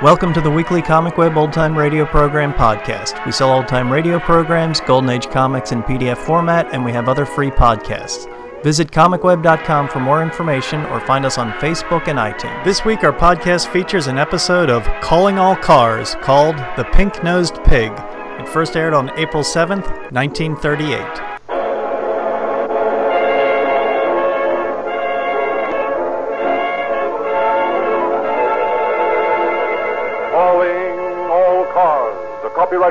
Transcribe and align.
Welcome 0.00 0.32
to 0.34 0.40
the 0.40 0.48
weekly 0.48 0.80
Comic 0.80 1.18
Web 1.18 1.36
Old 1.36 1.52
Time 1.52 1.76
Radio 1.76 2.06
Program 2.06 2.52
podcast. 2.52 3.26
We 3.26 3.32
sell 3.32 3.50
old 3.50 3.66
time 3.66 3.92
radio 3.92 4.20
programs, 4.20 4.80
Golden 4.80 5.10
Age 5.10 5.28
comics 5.28 5.72
in 5.72 5.82
PDF 5.82 6.18
format, 6.18 6.72
and 6.72 6.84
we 6.84 6.92
have 6.92 7.08
other 7.08 7.26
free 7.26 7.50
podcasts. 7.50 8.32
Visit 8.62 8.92
comicweb.com 8.92 9.88
for 9.88 9.98
more 9.98 10.22
information 10.22 10.86
or 10.86 11.00
find 11.00 11.26
us 11.26 11.36
on 11.36 11.50
Facebook 11.54 12.06
and 12.06 12.16
iTunes. 12.16 12.62
This 12.62 12.84
week, 12.84 13.02
our 13.02 13.12
podcast 13.12 13.72
features 13.72 14.06
an 14.06 14.18
episode 14.18 14.70
of 14.70 14.84
Calling 15.00 15.36
All 15.36 15.56
Cars 15.56 16.14
called 16.22 16.56
The 16.76 16.88
Pink 16.92 17.24
Nosed 17.24 17.56
Pig. 17.64 17.90
It 18.38 18.46
first 18.46 18.76
aired 18.76 18.94
on 18.94 19.10
April 19.18 19.42
7th, 19.42 19.88
1938. 20.12 21.37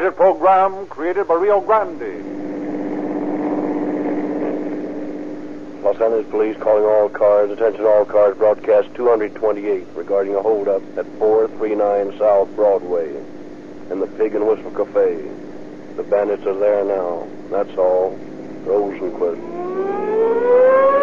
Program 0.06 0.86
created 0.88 1.28
by 1.28 1.34
Rio 1.34 1.60
Grande. 1.60 2.24
Los 5.84 6.00
Angeles 6.00 6.28
Police 6.30 6.58
calling 6.58 6.84
all 6.84 7.10
cars. 7.10 7.50
Attention 7.50 7.86
all 7.86 8.06
cars. 8.06 8.38
Broadcast 8.38 8.94
228 8.94 9.88
regarding 9.96 10.36
a 10.36 10.42
holdup 10.42 10.84
at 10.98 11.06
439 11.18 12.18
South 12.20 12.50
Broadway 12.56 13.10
in 13.90 14.00
the 14.00 14.08
Pig 14.08 14.36
and 14.36 14.48
Whistle 14.48 14.72
Cafe. 14.72 15.28
The 15.96 16.04
bandits 16.04 16.46
are 16.46 16.54
there 16.54 16.84
now. 16.84 17.28
That's 17.50 17.76
all. 17.78 18.18
Rosenquist. 18.66 20.97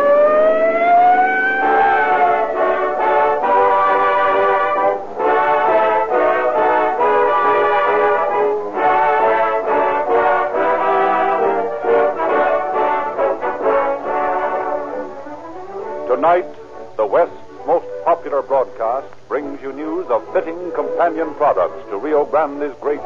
Companion 21.04 21.34
products 21.34 21.84
to 21.90 21.98
Rio 21.98 22.24
Grande's 22.24 22.74
great 22.80 23.00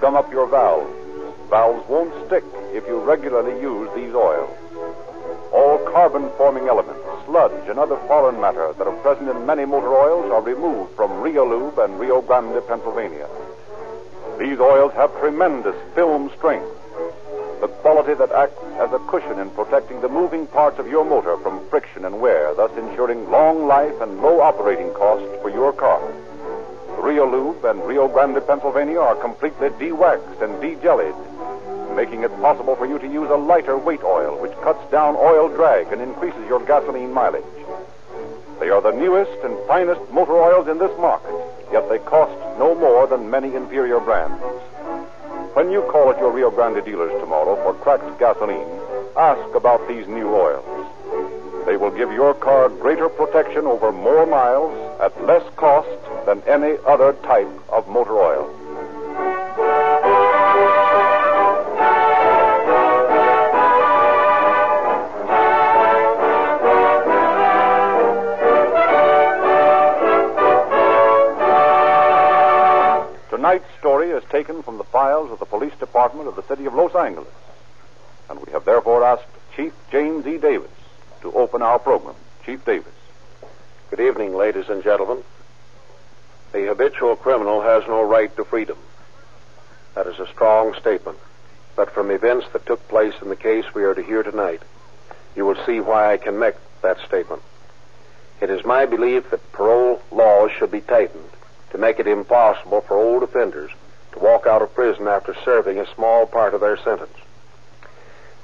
gum 0.00 0.16
up 0.16 0.30
your 0.32 0.46
valves. 0.46 0.94
Valves 1.50 1.88
won't 1.88 2.12
stick 2.26 2.44
if 2.72 2.86
you 2.86 2.98
regularly 3.00 3.60
use 3.60 3.88
these 3.94 4.14
oils. 4.14 4.56
All 5.52 5.78
carbon 5.92 6.30
forming 6.36 6.68
elements, 6.68 7.00
sludge, 7.24 7.68
and 7.68 7.78
other 7.78 7.96
foreign 8.06 8.40
matter 8.40 8.72
that 8.76 8.86
are 8.86 8.96
present 9.02 9.28
in 9.28 9.46
many 9.46 9.64
motor 9.64 9.94
oils 9.94 10.30
are 10.30 10.42
removed 10.42 10.94
from 10.94 11.20
Rio 11.20 11.48
Lube 11.48 11.78
and 11.78 11.98
Rio 11.98 12.20
Grande, 12.20 12.60
Pennsylvania. 12.66 13.28
These 14.38 14.60
oils 14.60 14.92
have 14.92 15.18
tremendous 15.18 15.76
film 15.94 16.30
strength, 16.36 16.68
the 17.60 17.68
quality 17.82 18.14
that 18.14 18.30
acts 18.30 18.62
as 18.78 18.92
a 18.92 18.98
cushion 19.10 19.38
in 19.40 19.50
protecting 19.50 20.00
the 20.00 20.08
moving 20.08 20.46
parts 20.46 20.78
of 20.78 20.86
your 20.86 21.04
motor 21.04 21.36
from 21.38 21.66
friction 21.70 22.04
and 22.04 22.20
wear, 22.20 22.54
thus 22.54 22.70
ensuring 22.76 23.30
long 23.30 23.66
life 23.66 24.00
and 24.00 24.22
low 24.22 24.40
operating 24.40 24.90
costs 24.90 25.26
for 25.42 25.50
your 25.50 25.72
car. 25.72 26.00
Rio 27.00 27.30
Lube 27.30 27.64
and 27.64 27.82
Rio 27.84 28.08
Grande, 28.08 28.44
Pennsylvania 28.44 28.98
are 29.00 29.14
completely 29.14 29.70
de-waxed 29.78 30.42
and 30.42 30.60
de-jellied, 30.60 31.14
making 31.94 32.22
it 32.24 32.40
possible 32.40 32.74
for 32.74 32.86
you 32.86 32.98
to 32.98 33.06
use 33.06 33.30
a 33.30 33.36
lighter 33.36 33.78
weight 33.78 34.02
oil 34.02 34.36
which 34.40 34.52
cuts 34.62 34.82
down 34.90 35.14
oil 35.16 35.48
drag 35.48 35.92
and 35.92 36.02
increases 36.02 36.46
your 36.48 36.64
gasoline 36.66 37.12
mileage. 37.12 37.44
They 38.58 38.70
are 38.70 38.82
the 38.82 38.92
newest 38.92 39.44
and 39.44 39.56
finest 39.68 40.00
motor 40.10 40.36
oils 40.36 40.66
in 40.66 40.78
this 40.78 40.96
market, 40.98 41.34
yet 41.72 41.88
they 41.88 41.98
cost 42.00 42.36
no 42.58 42.74
more 42.74 43.06
than 43.06 43.30
many 43.30 43.54
inferior 43.54 44.00
brands. 44.00 44.42
When 45.54 45.70
you 45.70 45.82
call 45.82 46.10
at 46.10 46.18
your 46.18 46.32
Rio 46.32 46.50
Grande 46.50 46.84
dealers 46.84 47.12
tomorrow 47.20 47.56
for 47.62 47.74
cracked 47.74 48.18
gasoline, 48.18 48.68
ask 49.16 49.54
about 49.54 49.86
these 49.88 50.06
new 50.08 50.34
oils. 50.34 50.64
They 51.64 51.76
will 51.76 51.90
give 51.90 52.12
your 52.12 52.34
car 52.34 52.68
greater 52.68 53.08
protection 53.08 53.66
over 53.66 53.92
more 53.92 54.26
miles 54.26 54.74
at 55.00 55.24
less 55.24 55.44
cost 55.56 55.88
than 56.28 56.42
any 56.42 56.76
other 56.86 57.14
type 57.24 57.48
of 57.70 57.88
motor 57.88 58.18
oil. 58.18 58.54
Tonight's 73.30 73.64
story 73.78 74.10
is 74.10 74.22
taken 74.24 74.62
from 74.62 74.76
the 74.76 74.84
files 74.84 75.30
of 75.30 75.38
the 75.38 75.46
police 75.46 75.72
department 75.76 76.28
of 76.28 76.36
the 76.36 76.42
city 76.42 76.66
of 76.66 76.74
Los 76.74 76.94
Angeles, 76.94 77.32
and 78.28 78.38
we 78.44 78.52
have 78.52 78.66
therefore 78.66 79.02
asked 79.02 79.24
Chief 79.56 79.72
James 79.90 80.26
E. 80.26 80.36
Davis 80.36 80.70
to 81.22 81.32
open 81.32 81.62
our 81.62 81.78
program. 81.78 82.16
Chief 82.44 82.62
Davis. 82.66 82.92
Good 83.88 84.00
evening, 84.00 84.34
ladies 84.34 84.68
and 84.68 84.84
gentlemen. 84.84 85.24
The 86.52 86.66
habitual 86.66 87.16
criminal 87.16 87.60
has 87.60 87.86
no 87.86 88.02
right 88.02 88.34
to 88.36 88.44
freedom. 88.44 88.78
That 89.94 90.06
is 90.06 90.18
a 90.18 90.28
strong 90.28 90.74
statement. 90.74 91.18
But 91.76 91.92
from 91.92 92.10
events 92.10 92.46
that 92.52 92.66
took 92.66 92.86
place 92.88 93.14
in 93.20 93.28
the 93.28 93.36
case 93.36 93.64
we 93.74 93.84
are 93.84 93.94
to 93.94 94.02
hear 94.02 94.22
tonight, 94.22 94.62
you 95.36 95.44
will 95.44 95.62
see 95.66 95.80
why 95.80 96.12
I 96.12 96.16
can 96.16 96.38
make 96.38 96.54
that 96.82 96.98
statement. 97.06 97.42
It 98.40 98.50
is 98.50 98.64
my 98.64 98.86
belief 98.86 99.30
that 99.30 99.52
parole 99.52 100.00
laws 100.10 100.50
should 100.52 100.70
be 100.70 100.80
tightened 100.80 101.30
to 101.70 101.78
make 101.78 101.98
it 101.98 102.06
impossible 102.06 102.80
for 102.80 102.96
old 102.96 103.22
offenders 103.22 103.70
to 104.12 104.18
walk 104.18 104.46
out 104.46 104.62
of 104.62 104.74
prison 104.74 105.06
after 105.06 105.34
serving 105.44 105.78
a 105.78 105.94
small 105.94 106.26
part 106.26 106.54
of 106.54 106.60
their 106.60 106.76
sentence. 106.78 107.16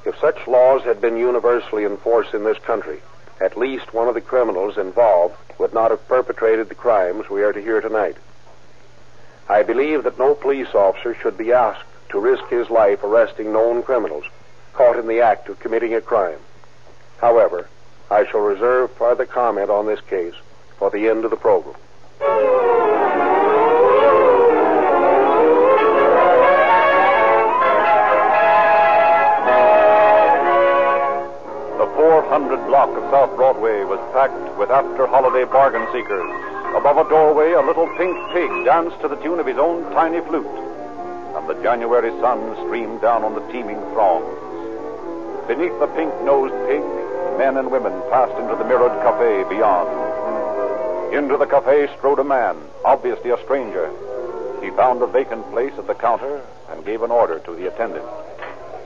If 0.04 0.19
such 0.20 0.47
laws 0.47 0.82
had 0.82 1.00
been 1.00 1.16
universally 1.16 1.84
enforced 1.84 2.34
in 2.34 2.44
this 2.44 2.59
country, 2.59 3.00
at 3.40 3.56
least 3.56 3.92
one 3.92 4.08
of 4.08 4.14
the 4.14 4.20
criminals 4.20 4.78
involved 4.78 5.36
would 5.58 5.74
not 5.74 5.90
have 5.90 6.06
perpetrated 6.08 6.68
the 6.68 6.74
crimes 6.74 7.28
we 7.28 7.42
are 7.42 7.52
to 7.52 7.62
hear 7.62 7.80
tonight. 7.80 8.16
I 9.48 9.62
believe 9.62 10.04
that 10.04 10.18
no 10.18 10.34
police 10.34 10.74
officer 10.74 11.14
should 11.14 11.36
be 11.36 11.52
asked 11.52 11.84
to 12.10 12.18
risk 12.18 12.46
his 12.48 12.70
life 12.70 13.02
arresting 13.02 13.52
known 13.52 13.82
criminals 13.82 14.24
caught 14.72 14.98
in 14.98 15.06
the 15.06 15.20
act 15.20 15.48
of 15.48 15.60
committing 15.60 15.94
a 15.94 16.00
crime. 16.00 16.38
However, 17.18 17.68
I 18.10 18.26
shall 18.26 18.40
reserve 18.40 18.92
further 18.92 19.26
comment 19.26 19.70
on 19.70 19.86
this 19.86 20.00
case 20.00 20.34
for 20.78 20.90
the 20.90 21.08
end 21.08 21.24
of 21.24 21.30
the 21.30 21.36
program. 21.36 21.76
The 32.34 32.40
400 32.40 32.66
block 32.66 32.90
of 32.98 33.08
South 33.12 33.36
Broadway 33.36 33.84
was 33.84 34.02
packed 34.10 34.58
with 34.58 34.68
after 34.68 35.06
holiday 35.06 35.44
bargain 35.44 35.86
seekers. 35.94 36.26
Above 36.74 36.98
a 36.98 37.08
doorway, 37.08 37.52
a 37.52 37.62
little 37.62 37.86
pink 37.94 38.10
pig 38.34 38.50
danced 38.64 38.98
to 39.02 39.06
the 39.06 39.14
tune 39.22 39.38
of 39.38 39.46
his 39.46 39.56
own 39.56 39.86
tiny 39.94 40.19
flute, 40.26 40.58
and 41.38 41.46
the 41.46 41.54
January 41.62 42.10
sun 42.19 42.42
streamed 42.66 43.00
down 43.00 43.22
on 43.22 43.38
the 43.38 43.52
teeming 43.52 43.78
throngs. 43.94 44.26
Beneath 45.46 45.78
the 45.78 45.86
pink 45.94 46.10
nosed 46.26 46.58
pig, 46.66 46.82
men 47.38 47.54
and 47.56 47.70
women 47.70 47.94
passed 48.10 48.34
into 48.34 48.56
the 48.56 48.66
mirrored 48.66 48.98
cafe 49.06 49.46
beyond. 49.46 51.14
Into 51.14 51.37
the 51.37 51.46
cafe 51.46 51.87
strode 51.96 52.19
a 52.19 52.25
man, 52.25 52.58
obviously 52.84 53.30
a 53.30 53.38
stranger. 53.44 53.94
He 54.60 54.75
found 54.75 55.00
a 55.02 55.06
vacant 55.06 55.48
place 55.52 55.78
at 55.78 55.87
the 55.87 55.94
counter 55.94 56.42
and 56.70 56.84
gave 56.84 57.02
an 57.02 57.12
order 57.12 57.38
to 57.38 57.54
the 57.54 57.70
attendant. 57.70 58.10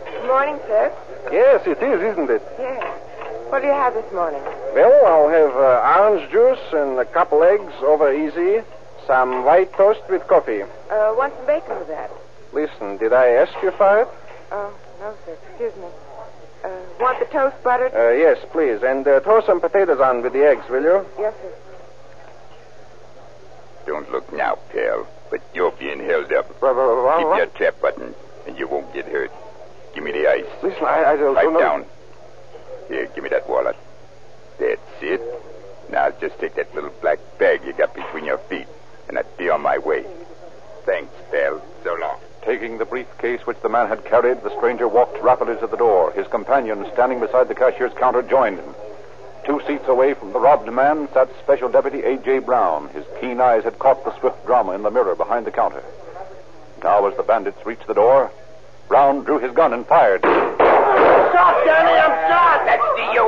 Good 0.05 0.27
morning, 0.27 0.61
sir. 0.69 0.93
Yes, 1.33 1.67
it 1.67 1.81
is, 1.83 2.13
isn't 2.13 2.29
it? 2.29 2.43
Yes. 2.59 3.08
What 3.51 3.61
do 3.63 3.67
you 3.67 3.73
have 3.73 3.95
this 3.95 4.11
morning? 4.13 4.43
Well, 4.75 5.07
I'll 5.07 5.29
have 5.29 5.57
uh, 5.57 6.01
orange 6.05 6.31
juice 6.31 6.61
and 6.73 6.99
a 6.99 7.05
couple 7.05 7.43
eggs 7.43 7.73
over 7.83 8.13
easy, 8.13 8.63
some 9.07 9.45
white 9.45 9.73
toast 9.73 10.01
with 10.11 10.27
coffee. 10.27 10.63
Uh, 10.63 11.15
want 11.17 11.35
some 11.37 11.47
bacon 11.47 11.79
with 11.79 11.89
that? 11.89 12.11
Listen, 12.53 12.97
did 12.99 13.13
I 13.13 13.29
ask 13.31 13.53
you 13.63 13.71
for 13.73 14.03
it? 14.03 14.09
Oh, 14.53 14.73
no, 15.01 15.15
sir. 15.25 15.37
Excuse 15.51 15.75
me. 15.77 15.89
Uh, 16.65 16.69
want 17.01 17.19
the 17.21 17.25
toast 17.27 17.57
buttered? 17.63 17.93
Uh, 17.95 18.11
yes, 18.11 18.39
please. 18.53 18.83
And 18.83 19.07
uh, 19.07 19.21
throw 19.21 19.41
some 19.45 19.61
potatoes 19.61 20.01
on 20.01 20.23
with 20.23 20.33
the 20.35 20.45
eggs, 20.47 20.69
will 20.69 20.83
you? 20.83 21.07
yes, 21.19 21.35
sir. 21.41 21.53
don't 23.87 24.11
look 24.13 24.31
now, 24.33 24.59
pal. 24.73 25.07
But 25.31 25.41
you're 25.55 25.73
being 25.73 26.01
held 26.01 26.33
up. 26.33 26.61
Well, 26.61 26.75
well, 26.75 27.03
well, 27.05 27.19
Keep 27.19 27.27
what? 27.29 27.37
your 27.39 27.47
trap 27.47 27.81
button, 27.81 28.15
and 28.47 28.59
you 28.59 28.67
won't 28.69 28.93
get 28.95 29.07
hurt. 29.07 29.31
Give 29.95 30.05
me 30.05 30.13
the 30.13 30.27
ice. 30.29 30.45
Listen, 30.63 30.85
I, 30.85 31.05
I 31.13 31.17
don't, 31.17 31.35
Pipe 31.35 31.45
don't 31.45 31.53
know. 31.55 31.61
down. 31.61 31.85
Here, 33.19 33.25
give 33.25 33.33
me 33.33 33.37
that 33.37 33.49
wallet. 33.49 33.75
That's 34.61 35.03
it. 35.03 35.21
Now 35.91 36.11
just 36.21 36.39
take 36.39 36.55
that 36.55 36.73
little 36.73 36.93
black 37.01 37.19
bag 37.39 37.65
you 37.65 37.73
got 37.73 37.93
between 37.93 38.25
your 38.25 38.39
feet, 38.39 38.69
and 39.09 39.19
I'd 39.19 39.37
be 39.37 39.51
on 39.51 39.61
my 39.61 39.79
way. 39.79 40.05
Thanks, 40.85 41.13
pal. 41.33 41.61
So 41.83 41.95
long. 41.95 42.21
Taking 42.43 42.79
the 42.79 42.85
briefcase 42.85 43.45
which 43.45 43.61
the 43.61 43.69
man 43.69 43.89
had 43.89 44.05
carried, 44.05 44.43
the 44.43 44.57
stranger 44.57 44.87
walked 44.87 45.21
rapidly 45.21 45.57
to 45.57 45.67
the 45.67 45.77
door. 45.77 46.13
His 46.13 46.29
companion, 46.29 46.87
standing 46.93 47.19
beside 47.19 47.49
the 47.49 47.57
cashier's 47.57 47.93
counter, 47.95 48.23
joined 48.23 48.61
him. 48.61 48.75
Two 49.45 49.61
seats 49.67 49.89
away 49.89 50.15
from 50.15 50.33
the 50.33 50.39
robbed 50.39 50.73
man 50.73 51.09
sat 51.13 51.29
Special 51.43 51.69
Deputy 51.69 52.05
A.J. 52.05 52.39
Brown. 52.41 52.89
His 52.91 53.05
keen 53.21 53.41
eyes 53.41 53.65
had 53.65 53.81
caught 53.81 54.05
the 54.05 54.17
swift 54.21 54.47
drama 54.47 54.73
in 54.73 54.83
the 54.83 54.93
mirror 54.93 55.17
behind 55.17 55.45
the 55.45 55.51
counter. 55.51 55.83
Now, 56.85 57.05
as 57.09 57.17
the 57.17 57.25
bandits 57.25 57.67
reached 57.67 57.89
the 57.89 57.95
door, 57.95 58.31
Brown 58.87 59.25
drew 59.25 59.41
his 59.41 59.53
gun 59.53 59.73
and 59.73 59.85
fired. 59.87 60.21
Stop, 60.21 61.65
Danny, 61.65 62.08
I'm 62.39 62.63
shot. 62.63 62.63
That's 62.71 62.87
the 62.95 63.05
you. 63.11 63.25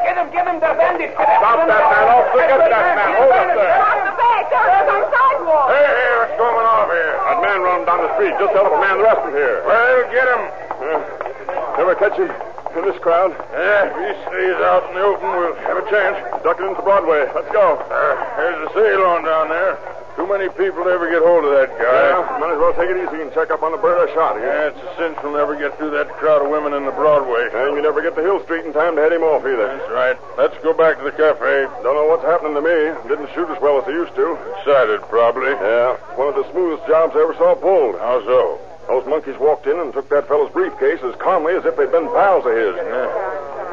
Get 0.00 0.16
him, 0.16 0.28
get 0.32 0.44
him, 0.48 0.56
the 0.64 0.72
bandit. 0.72 1.12
Stop 1.12 1.60
that 1.60 1.68
man. 1.68 2.04
Oh, 2.08 2.24
I'll 2.24 2.28
forget 2.32 2.56
that 2.56 2.84
man. 2.96 3.10
Hold 3.20 3.36
up 3.36 3.48
there. 3.52 3.76
the 4.08 4.14
bag. 4.16 4.44
There's 4.48 4.88
on 4.88 5.02
sidewalk. 5.12 5.66
Hey, 5.68 5.84
hey, 5.84 6.12
what's 6.24 6.36
going 6.40 6.66
on 6.66 6.86
here? 6.88 7.14
That 7.20 7.38
man 7.44 7.58
running 7.60 7.86
down 7.86 8.00
the 8.00 8.10
street 8.16 8.34
just 8.40 8.52
helped 8.56 8.72
a 8.72 8.80
man 8.80 8.96
arrest 8.96 9.22
him 9.28 9.34
here. 9.36 9.60
Well, 9.68 9.96
get 10.08 10.24
him. 10.24 10.42
Uh, 10.80 11.76
never 11.76 11.94
catch 12.00 12.16
him 12.16 12.32
in 12.80 12.82
this 12.88 12.98
crowd. 13.04 13.36
Yeah, 13.52 13.92
if 13.92 13.94
he 14.00 14.08
stays 14.24 14.58
out 14.64 14.88
in 14.88 14.96
the 14.96 15.04
open, 15.04 15.28
we'll 15.36 15.54
have 15.68 15.76
a 15.76 15.86
chance. 15.92 16.16
Duck 16.40 16.56
it 16.60 16.64
into 16.64 16.80
Broadway. 16.80 17.28
Let's 17.36 17.50
go. 17.52 17.76
Uh, 17.76 18.14
there's 18.40 18.60
a 18.64 18.70
sail 18.72 19.04
on 19.04 19.24
down 19.28 19.52
there. 19.52 19.99
Too 20.16 20.26
many 20.26 20.48
people 20.58 20.84
to 20.84 20.90
ever 20.90 21.08
get 21.10 21.22
hold 21.22 21.44
of 21.44 21.52
that 21.54 21.70
guy. 21.78 22.02
Yeah, 22.10 22.38
might 22.38 22.52
as 22.52 22.60
well 22.60 22.74
take 22.74 22.90
it 22.90 22.98
easy 22.98 23.22
and 23.22 23.32
check 23.32 23.50
up 23.50 23.62
on 23.62 23.72
the 23.72 23.78
bird 23.78 23.98
I 23.98 24.06
shot. 24.14 24.36
Yeah, 24.36 24.68
it's 24.68 24.78
a 24.78 24.90
cinch 24.98 25.16
we'll 25.22 25.34
never 25.38 25.54
get 25.56 25.76
through 25.78 25.90
that 25.96 26.10
crowd 26.18 26.42
of 26.42 26.50
women 26.50 26.74
in 26.74 26.84
the 26.84 26.92
Broadway. 26.92 27.48
And 27.52 27.76
you 27.76 27.82
never 27.82 28.02
get 28.02 28.14
to 28.16 28.22
Hill 28.22 28.42
Street 28.44 28.64
in 28.66 28.72
time 28.72 28.96
to 28.96 29.02
head 29.02 29.12
him 29.12 29.22
off 29.22 29.46
either. 29.46 29.66
That's 29.66 29.90
right. 29.90 30.16
Let's 30.36 30.56
go 30.62 30.74
back 30.74 30.98
to 30.98 31.04
the 31.04 31.14
cafe. 31.14 31.70
Don't 31.82 31.96
know 31.96 32.06
what's 32.10 32.24
happening 32.24 32.54
to 32.54 32.62
me. 32.62 32.78
Didn't 33.08 33.30
shoot 33.34 33.48
as 33.48 33.60
well 33.62 33.78
as 33.78 33.86
they 33.86 33.94
used 33.94 34.14
to. 34.18 34.34
Excited, 34.60 35.00
probably. 35.08 35.54
Yeah, 35.56 35.96
one 36.18 36.28
of 36.28 36.36
the 36.36 36.46
smoothest 36.50 36.86
jobs 36.86 37.14
I 37.16 37.22
ever 37.22 37.34
saw 37.34 37.54
pulled. 37.54 37.96
How 37.98 38.20
so? 38.26 38.58
Those 38.88 39.06
monkeys 39.06 39.38
walked 39.38 39.66
in 39.66 39.78
and 39.78 39.92
took 39.92 40.08
that 40.10 40.26
fellow's 40.26 40.50
briefcase 40.50 40.98
as 41.06 41.14
calmly 41.16 41.54
as 41.54 41.64
if 41.64 41.76
they'd 41.76 41.92
been 41.92 42.10
pals 42.10 42.44
of 42.44 42.52
his. 42.52 42.74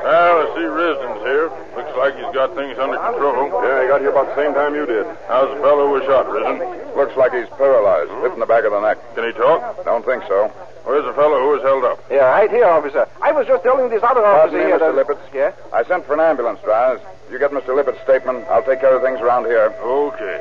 Well, 0.08 0.40
I 0.40 0.46
see 0.56 0.64
Risden's 0.64 1.20
here. 1.28 1.52
Looks 1.76 1.92
like 2.00 2.16
he's 2.16 2.32
got 2.32 2.56
things 2.56 2.80
under 2.80 2.96
control. 2.96 3.52
Yeah, 3.60 3.84
he 3.84 3.88
got 3.92 4.00
here 4.00 4.16
about 4.16 4.32
the 4.32 4.40
same 4.40 4.54
time 4.56 4.72
you 4.72 4.86
did. 4.88 5.04
How's 5.28 5.52
the 5.52 5.60
fellow 5.60 5.92
who 5.92 6.00
was 6.00 6.04
shot, 6.08 6.32
Risden? 6.32 6.64
Looks 6.96 7.12
like 7.20 7.36
he's 7.36 7.50
paralyzed. 7.60 8.08
Hmm? 8.16 8.24
Hit 8.24 8.32
in 8.32 8.40
the 8.40 8.48
back 8.48 8.64
of 8.64 8.72
the 8.72 8.80
neck. 8.80 8.96
Can 9.20 9.28
he 9.28 9.34
talk? 9.36 9.84
Don't 9.84 10.06
think 10.08 10.24
so. 10.32 10.48
Where's 10.88 11.04
the 11.04 11.12
fellow 11.12 11.44
who 11.44 11.60
was 11.60 11.62
held 11.62 11.84
up? 11.84 12.00
Yeah, 12.10 12.24
right 12.24 12.48
here, 12.50 12.64
officer. 12.64 13.04
I 13.22 13.34
was 13.36 13.48
just 13.52 13.64
telling 13.68 13.90
this 13.92 14.00
other 14.02 14.24
Pardon 14.24 14.56
me, 14.56 14.72
Mr. 14.72 14.80
that- 14.80 14.96
Lippitz. 14.96 15.20
Yeah? 15.36 15.52
I 15.76 15.84
sent 15.84 16.06
for 16.08 16.14
an 16.16 16.22
ambulance, 16.24 16.64
Dries. 16.64 17.04
You 17.30 17.38
get 17.38 17.52
Mr. 17.52 17.76
Lippett's 17.76 18.00
statement. 18.08 18.48
I'll 18.48 18.64
take 18.64 18.80
care 18.80 18.96
of 18.96 19.04
things 19.04 19.20
around 19.20 19.44
here. 19.52 19.76
Okay. 19.84 20.40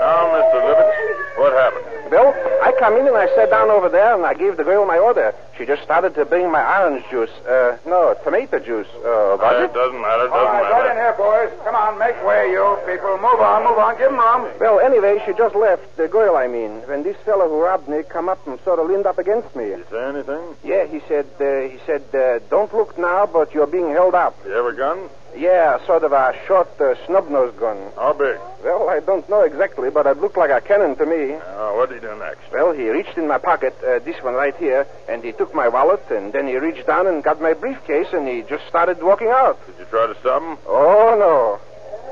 Now, 0.00 0.32
Mr. 0.32 0.56
Lippitz, 0.64 0.96
what 1.36 1.52
happened? 1.52 1.84
Bill, 2.08 2.32
I 2.64 2.72
come 2.80 2.96
in 2.96 3.06
and 3.06 3.16
I 3.16 3.28
sat 3.36 3.50
down 3.50 3.68
over 3.70 3.88
there 3.90 4.14
and 4.14 4.24
I 4.24 4.32
gave 4.32 4.56
the 4.56 4.64
girl 4.64 4.84
my 4.86 4.96
order. 4.98 5.34
She 5.58 5.66
just 5.66 5.82
started 5.82 6.14
to 6.14 6.24
bring 6.24 6.50
my 6.50 6.64
orange 6.80 7.04
juice. 7.10 7.30
Uh, 7.46 7.76
no, 7.86 8.14
tomato 8.24 8.58
juice. 8.58 8.88
Uh, 8.96 9.36
was 9.36 9.40
Uh, 9.42 9.58
it? 9.60 9.64
it 9.64 9.74
doesn't 9.74 10.00
matter. 10.00 10.24
It 10.24 10.32
All 10.32 10.44
doesn't 10.44 10.52
right, 10.52 10.62
matter. 10.62 10.74
right 10.74 10.90
in 10.90 10.96
here, 10.96 11.12
boys. 11.12 11.50
Come 11.64 11.74
on, 11.76 11.98
make 11.98 12.16
way, 12.24 12.50
you 12.50 12.78
people. 12.86 13.18
Move 13.18 13.38
on, 13.40 13.62
move 13.64 13.78
on. 13.78 13.96
Give 13.98 14.10
him 14.10 14.18
room. 14.18 14.48
Well, 14.58 14.80
anyway, 14.80 15.22
she 15.26 15.32
just 15.34 15.54
left. 15.54 15.96
The 15.96 16.08
girl, 16.08 16.36
I 16.36 16.46
mean. 16.48 16.80
When 16.88 17.02
this 17.02 17.16
fellow 17.18 17.48
who 17.48 17.62
robbed 17.62 17.86
me 17.88 18.02
come 18.08 18.28
up 18.30 18.44
and 18.46 18.58
sort 18.64 18.78
of 18.78 18.88
leaned 18.88 19.06
up 19.06 19.18
against 19.18 19.54
me. 19.54 19.66
Did 19.66 19.78
he 19.84 19.84
say 19.90 20.04
anything? 20.08 20.56
Yeah, 20.64 20.84
he 20.86 21.00
said, 21.06 21.26
uh, 21.38 21.68
he 21.68 21.78
said, 21.86 22.02
uh, 22.14 22.38
don't 22.50 22.72
look 22.74 22.96
now, 22.98 23.26
but 23.26 23.52
you're 23.52 23.66
being 23.66 23.90
held 23.90 24.14
up. 24.14 24.34
You 24.46 24.52
have 24.52 24.66
a 24.66 24.72
gun? 24.72 25.08
Yeah, 25.34 25.78
sort 25.86 26.04
of 26.04 26.12
a 26.12 26.34
short 26.46 26.68
uh, 26.78 26.94
snub-nosed 27.06 27.58
gun. 27.58 27.78
How 27.96 28.12
big? 28.12 28.36
Well, 28.62 28.90
I 28.90 29.00
don't 29.00 29.26
know 29.30 29.40
exactly, 29.40 29.88
but 29.88 30.06
it 30.06 30.18
looked 30.20 30.36
like 30.36 30.50
a 30.50 30.60
cannon 30.60 30.94
to 30.96 31.06
me. 31.06 31.32
Uh, 31.32 31.72
what 31.72 31.88
did 31.88 32.02
he 32.02 32.06
do 32.06 32.14
next? 32.16 32.52
Well, 32.52 32.72
he 32.72 32.90
reached 32.90 33.16
in 33.16 33.26
my 33.26 33.38
pocket, 33.38 33.74
uh, 33.82 33.98
this 34.00 34.22
one 34.22 34.34
right 34.34 34.54
here, 34.56 34.86
and 35.08 35.24
he 35.24 35.32
took 35.42 35.54
my 35.56 35.66
wallet, 35.66 36.06
and 36.14 36.32
then 36.32 36.46
he 36.46 36.54
reached 36.54 36.86
down 36.86 37.08
and 37.08 37.18
got 37.18 37.42
my 37.42 37.52
briefcase, 37.52 38.06
and 38.12 38.28
he 38.28 38.46
just 38.46 38.62
started 38.68 39.02
walking 39.02 39.26
out. 39.26 39.58
Did 39.66 39.74
you 39.74 39.86
try 39.90 40.06
to 40.06 40.14
stop 40.22 40.38
him? 40.38 40.54
Oh, 40.70 41.18
no. 41.18 41.58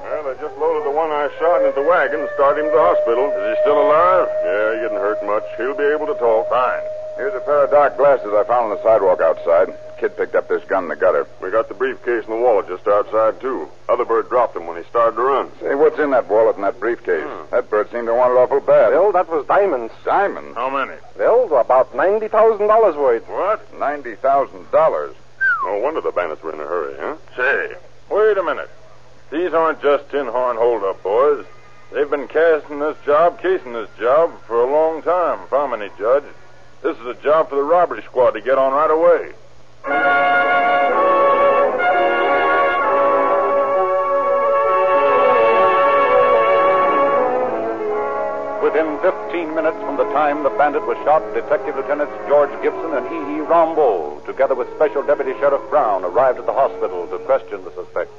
Well, 0.02 0.26
they 0.26 0.34
just 0.42 0.58
loaded 0.58 0.82
the 0.82 0.90
one 0.90 1.14
I 1.14 1.30
shot 1.38 1.62
into 1.62 1.78
the 1.78 1.86
wagon 1.86 2.26
and 2.26 2.30
started 2.34 2.66
him 2.66 2.74
to 2.74 2.74
the 2.74 2.82
hospital. 2.82 3.30
Is 3.30 3.54
he 3.54 3.62
still 3.62 3.78
alive? 3.86 4.26
Yeah, 4.42 4.66
he 4.74 4.78
didn't 4.82 4.98
hurt 4.98 5.22
much. 5.22 5.46
He'll 5.62 5.78
be 5.78 5.86
able 5.94 6.10
to 6.10 6.18
talk. 6.18 6.50
Fine. 6.50 6.82
Here's 7.14 7.38
a 7.38 7.44
pair 7.46 7.62
of 7.62 7.70
dark 7.70 7.94
glasses 7.94 8.34
I 8.34 8.42
found 8.50 8.66
on 8.66 8.74
the 8.74 8.82
sidewalk 8.82 9.22
outside. 9.22 9.78
Kid 10.00 10.16
picked 10.16 10.34
up 10.34 10.48
this 10.48 10.64
gun 10.64 10.84
in 10.84 10.88
the 10.88 10.96
gutter. 10.96 11.26
We 11.42 11.50
got 11.50 11.68
the 11.68 11.74
briefcase 11.74 12.24
and 12.24 12.32
the 12.32 12.40
wallet 12.40 12.68
just 12.68 12.88
outside, 12.88 13.38
too. 13.38 13.68
Other 13.86 14.06
bird 14.06 14.30
dropped 14.30 14.56
him 14.56 14.66
when 14.66 14.78
he 14.82 14.88
started 14.88 15.16
to 15.16 15.22
run. 15.22 15.50
Say, 15.60 15.74
what's 15.74 15.98
in 15.98 16.10
that 16.12 16.26
wallet 16.26 16.54
and 16.56 16.64
that 16.64 16.80
briefcase? 16.80 17.22
Hmm. 17.22 17.50
That 17.50 17.68
bird 17.68 17.90
seemed 17.90 18.06
to 18.06 18.14
want 18.14 18.32
it 18.32 18.36
awful 18.36 18.60
bad. 18.60 18.94
Well, 18.94 19.12
that 19.12 19.28
was 19.28 19.44
diamonds. 19.46 19.92
Diamond? 20.02 20.54
How 20.54 20.70
many? 20.70 20.98
Well, 21.18 21.54
about 21.60 21.92
$90,000 21.92 22.96
worth. 22.96 23.28
What? 23.28 23.78
Ninety 23.78 24.14
thousand 24.14 24.70
dollars. 24.70 25.14
No 25.64 25.78
wonder 25.78 26.00
the 26.00 26.12
bandits 26.12 26.42
were 26.42 26.54
in 26.54 26.60
a 26.60 26.64
hurry, 26.66 26.94
huh? 26.98 27.16
Say, 27.36 27.74
wait 28.10 28.38
a 28.38 28.42
minute. 28.42 28.70
These 29.30 29.52
aren't 29.52 29.82
just 29.82 30.08
tin 30.10 30.26
horn 30.26 30.56
holdup 30.56 31.02
boys. 31.02 31.44
They've 31.92 32.08
been 32.08 32.28
casting 32.28 32.78
this 32.78 32.96
job, 33.04 33.40
casing 33.42 33.74
this 33.74 33.90
job 33.98 34.32
for 34.46 34.62
a 34.62 34.70
long 34.72 35.02
time, 35.02 35.40
if 35.44 35.52
I'm 35.52 35.74
any 35.74 35.90
judge. 35.98 36.24
This 36.82 36.96
is 36.96 37.06
a 37.06 37.14
job 37.22 37.50
for 37.50 37.56
the 37.56 37.62
robbery 37.62 38.02
squad 38.02 38.30
to 38.30 38.40
get 38.40 38.56
on 38.56 38.72
right 38.72 38.90
away. 38.90 39.32
Within 39.82 39.96
15 49.00 49.54
minutes 49.54 49.78
from 49.78 49.96
the 49.96 50.04
time 50.12 50.42
the 50.42 50.50
bandit 50.50 50.86
was 50.86 50.98
shot, 51.04 51.22
Detective 51.32 51.76
Lieutenants 51.76 52.12
George 52.28 52.50
Gibson 52.62 52.92
and 52.92 53.06
E.E. 53.06 53.46
Rambaud, 53.46 54.26
together 54.26 54.54
with 54.54 54.68
Special 54.76 55.02
Deputy 55.02 55.32
Sheriff 55.40 55.62
Brown, 55.70 56.04
arrived 56.04 56.38
at 56.38 56.44
the 56.44 56.52
hospital 56.52 57.06
to 57.08 57.18
question 57.20 57.64
the 57.64 57.72
suspect. 57.72 58.10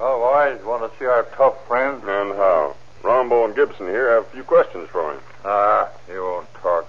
Oh, 0.00 0.18
boys, 0.20 0.64
want 0.64 0.90
to 0.90 0.98
see 0.98 1.04
our 1.04 1.24
tough 1.36 1.66
friend? 1.66 2.02
And 2.02 2.34
how? 2.34 2.76
Rombo 3.02 3.44
and 3.44 3.54
Gibson 3.54 3.86
here 3.88 4.10
have 4.14 4.24
a 4.24 4.30
few 4.30 4.42
questions 4.42 4.88
for 4.88 5.12
him. 5.12 5.20
Ah, 5.44 5.90
he 6.06 6.14
won't 6.14 6.52
talk. 6.54 6.86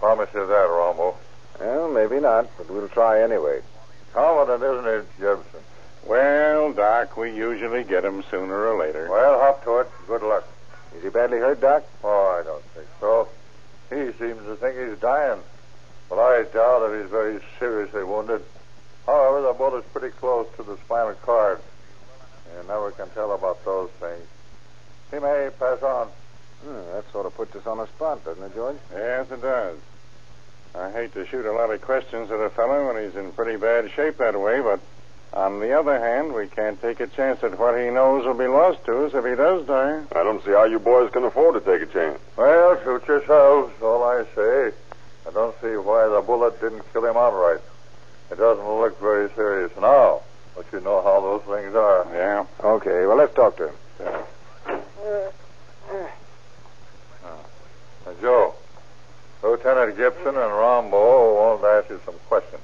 Promise 0.00 0.30
you 0.34 0.46
that, 0.46 0.68
Rombo. 0.68 1.14
Well, 1.60 1.90
maybe 1.90 2.20
not, 2.20 2.48
but 2.56 2.70
we'll 2.70 2.88
try 2.88 3.22
anyway. 3.22 3.60
Confident, 4.12 4.62
isn't 4.62 4.86
it, 4.86 5.18
Gibson? 5.18 5.60
Well, 6.06 6.72
Doc, 6.72 7.16
we 7.16 7.34
usually 7.34 7.84
get 7.84 8.04
him 8.04 8.22
sooner 8.30 8.66
or 8.68 8.78
later. 8.78 9.08
Well, 9.10 9.38
hop 9.40 9.64
to 9.64 9.78
it. 9.78 9.88
Good 10.06 10.22
luck. 10.22 10.46
Is 10.96 11.02
he 11.02 11.08
badly 11.10 11.38
hurt, 11.38 11.60
Doc? 11.60 11.84
Oh, 12.02 12.38
I 12.40 12.44
don't 12.44 12.64
think 12.74 12.86
so. 13.00 13.28
He 13.90 14.12
seems 14.18 14.42
to 14.46 14.56
think 14.56 14.78
he's 14.78 14.98
dying. 14.98 15.40
But 16.08 16.18
I 16.18 16.42
doubt 16.44 16.90
if 16.90 17.02
he's 17.02 17.10
very 17.10 17.40
seriously 17.58 18.04
wounded. 18.04 18.42
However, 19.06 19.42
the 19.42 19.52
bullet's 19.52 19.88
pretty 19.92 20.14
close 20.16 20.46
to 20.56 20.62
the 20.62 20.76
spinal 20.78 21.14
cord. 21.14 21.60
You 22.54 22.66
never 22.68 22.90
can 22.92 23.10
tell 23.10 23.32
about 23.32 23.62
those 23.64 23.90
things. 24.00 24.26
He 25.10 25.18
may 25.18 25.50
pass 25.58 25.82
on. 25.82 26.08
Hmm, 26.64 26.94
that 26.94 27.04
sort 27.12 27.26
of 27.26 27.34
puts 27.34 27.54
us 27.56 27.66
on 27.66 27.78
the 27.78 27.86
spot, 27.86 28.24
doesn't 28.24 28.42
it, 28.42 28.54
George? 28.54 28.76
Yes, 28.92 29.30
it 29.30 29.42
does. 29.42 29.78
I 30.74 30.90
hate 30.90 31.12
to 31.14 31.26
shoot 31.26 31.46
a 31.46 31.52
lot 31.52 31.70
of 31.70 31.80
questions 31.80 32.30
at 32.30 32.40
a 32.40 32.50
fellow 32.50 32.86
when 32.86 33.02
he's 33.02 33.16
in 33.16 33.32
pretty 33.32 33.56
bad 33.56 33.90
shape 33.92 34.18
that 34.18 34.38
way, 34.38 34.60
but 34.60 34.80
on 35.32 35.60
the 35.60 35.78
other 35.78 35.98
hand, 35.98 36.32
we 36.34 36.46
can't 36.46 36.80
take 36.80 37.00
a 37.00 37.06
chance 37.06 37.40
that 37.40 37.58
what 37.58 37.78
he 37.78 37.90
knows 37.90 38.24
will 38.24 38.34
be 38.34 38.46
lost 38.46 38.84
to 38.86 39.04
us 39.04 39.12
if 39.14 39.24
he 39.24 39.34
does 39.34 39.66
die. 39.66 40.02
I 40.12 40.22
don't 40.22 40.42
see 40.44 40.52
how 40.52 40.64
you 40.64 40.78
boys 40.78 41.10
can 41.10 41.24
afford 41.24 41.54
to 41.54 41.60
take 41.60 41.88
a 41.88 41.92
chance. 41.92 42.18
Well, 42.36 42.80
shoot 42.82 43.06
yourselves, 43.06 43.72
all 43.82 44.02
I 44.04 44.24
say. 44.34 44.72
I 45.26 45.30
don't 45.32 45.54
see 45.60 45.76
why 45.76 46.08
the 46.08 46.22
bullet 46.22 46.60
didn't 46.60 46.82
kill 46.92 47.04
him 47.04 47.16
outright. 47.16 47.60
It 48.30 48.38
doesn't 48.38 48.66
look 48.66 48.98
very 49.00 49.28
serious 49.34 49.70
now, 49.80 50.22
but 50.54 50.66
you 50.72 50.80
know 50.80 51.02
how 51.02 51.20
those 51.20 51.42
things 51.42 51.74
are. 51.74 52.06
Yeah. 52.14 52.46
Okay, 52.62 53.06
well, 53.06 53.16
let's 53.16 53.34
talk 53.34 53.56
to 53.58 53.68
him. 53.68 53.74
Now, 58.06 58.14
Joe, 58.22 58.54
Lieutenant 59.42 59.96
Gibson 59.96 60.28
and 60.28 60.36
Rombo 60.36 61.36
want 61.36 61.62
to 61.62 61.66
ask 61.68 61.90
you 61.90 62.00
some 62.04 62.18
questions. 62.28 62.62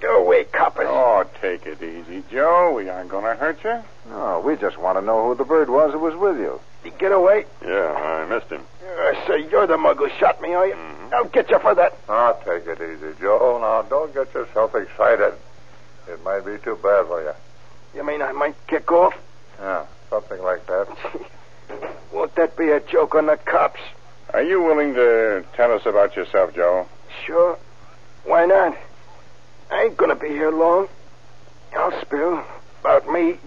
Go 0.00 0.24
away, 0.24 0.44
coppers. 0.44 0.86
Oh, 0.88 1.24
take 1.40 1.64
it 1.66 1.82
easy, 1.82 2.22
Joe. 2.30 2.74
We 2.76 2.88
aren't 2.88 3.08
going 3.08 3.24
to 3.24 3.34
hurt 3.34 3.64
you. 3.64 3.82
No, 4.10 4.40
we 4.44 4.56
just 4.56 4.78
want 4.78 4.98
to 4.98 5.04
know 5.04 5.26
who 5.26 5.34
the 5.34 5.44
bird 5.44 5.70
was 5.70 5.92
that 5.92 5.98
was 5.98 6.14
with 6.14 6.38
you. 6.38 6.60
Get 6.98 7.12
away. 7.12 7.44
Yeah, 7.62 7.92
I 7.92 8.26
missed 8.26 8.50
him. 8.50 8.62
Uh, 8.82 8.86
I 8.88 9.24
say, 9.26 9.50
you're 9.50 9.66
the 9.66 9.76
mug 9.76 9.98
who 9.98 10.08
shot 10.20 10.40
me, 10.40 10.54
are 10.54 10.66
you? 10.66 10.74
Mm-hmm. 10.74 11.14
I'll 11.14 11.24
get 11.24 11.50
you 11.50 11.58
for 11.58 11.74
that. 11.74 11.96
Now, 12.08 12.32
take 12.32 12.66
it 12.66 12.80
easy, 12.80 13.12
Joe. 13.20 13.58
Now, 13.60 13.82
don't 13.82 14.14
get 14.14 14.32
yourself 14.32 14.74
excited. 14.74 15.34
It 16.08 16.22
might 16.22 16.44
be 16.46 16.58
too 16.58 16.78
bad 16.82 17.06
for 17.06 17.22
you. 17.22 17.32
You 17.94 18.06
mean 18.06 18.22
I 18.22 18.32
might 18.32 18.54
kick 18.66 18.92
off? 18.92 19.14
Yeah, 19.58 19.86
something 20.10 20.40
like 20.42 20.64
that. 20.66 20.86
Won't 22.12 22.34
that 22.36 22.56
be 22.56 22.70
a 22.70 22.80
joke 22.80 23.14
on 23.14 23.26
the 23.26 23.36
cops? 23.36 23.80
Are 24.32 24.42
you 24.42 24.62
willing 24.62 24.94
to 24.94 25.44
tell 25.54 25.72
us 25.72 25.86
about 25.86 26.16
yourself, 26.16 26.54
Joe? 26.54 26.86
Sure. 27.24 27.58
Why 28.24 28.44
not? 28.46 28.76
I 29.70 29.84
ain't 29.84 29.96
gonna 29.96 30.16
be 30.16 30.28
here 30.28 30.50
long. 30.50 30.88
I'll 31.76 32.00
spill 32.02 32.44
about 32.80 33.10
me. 33.10 33.38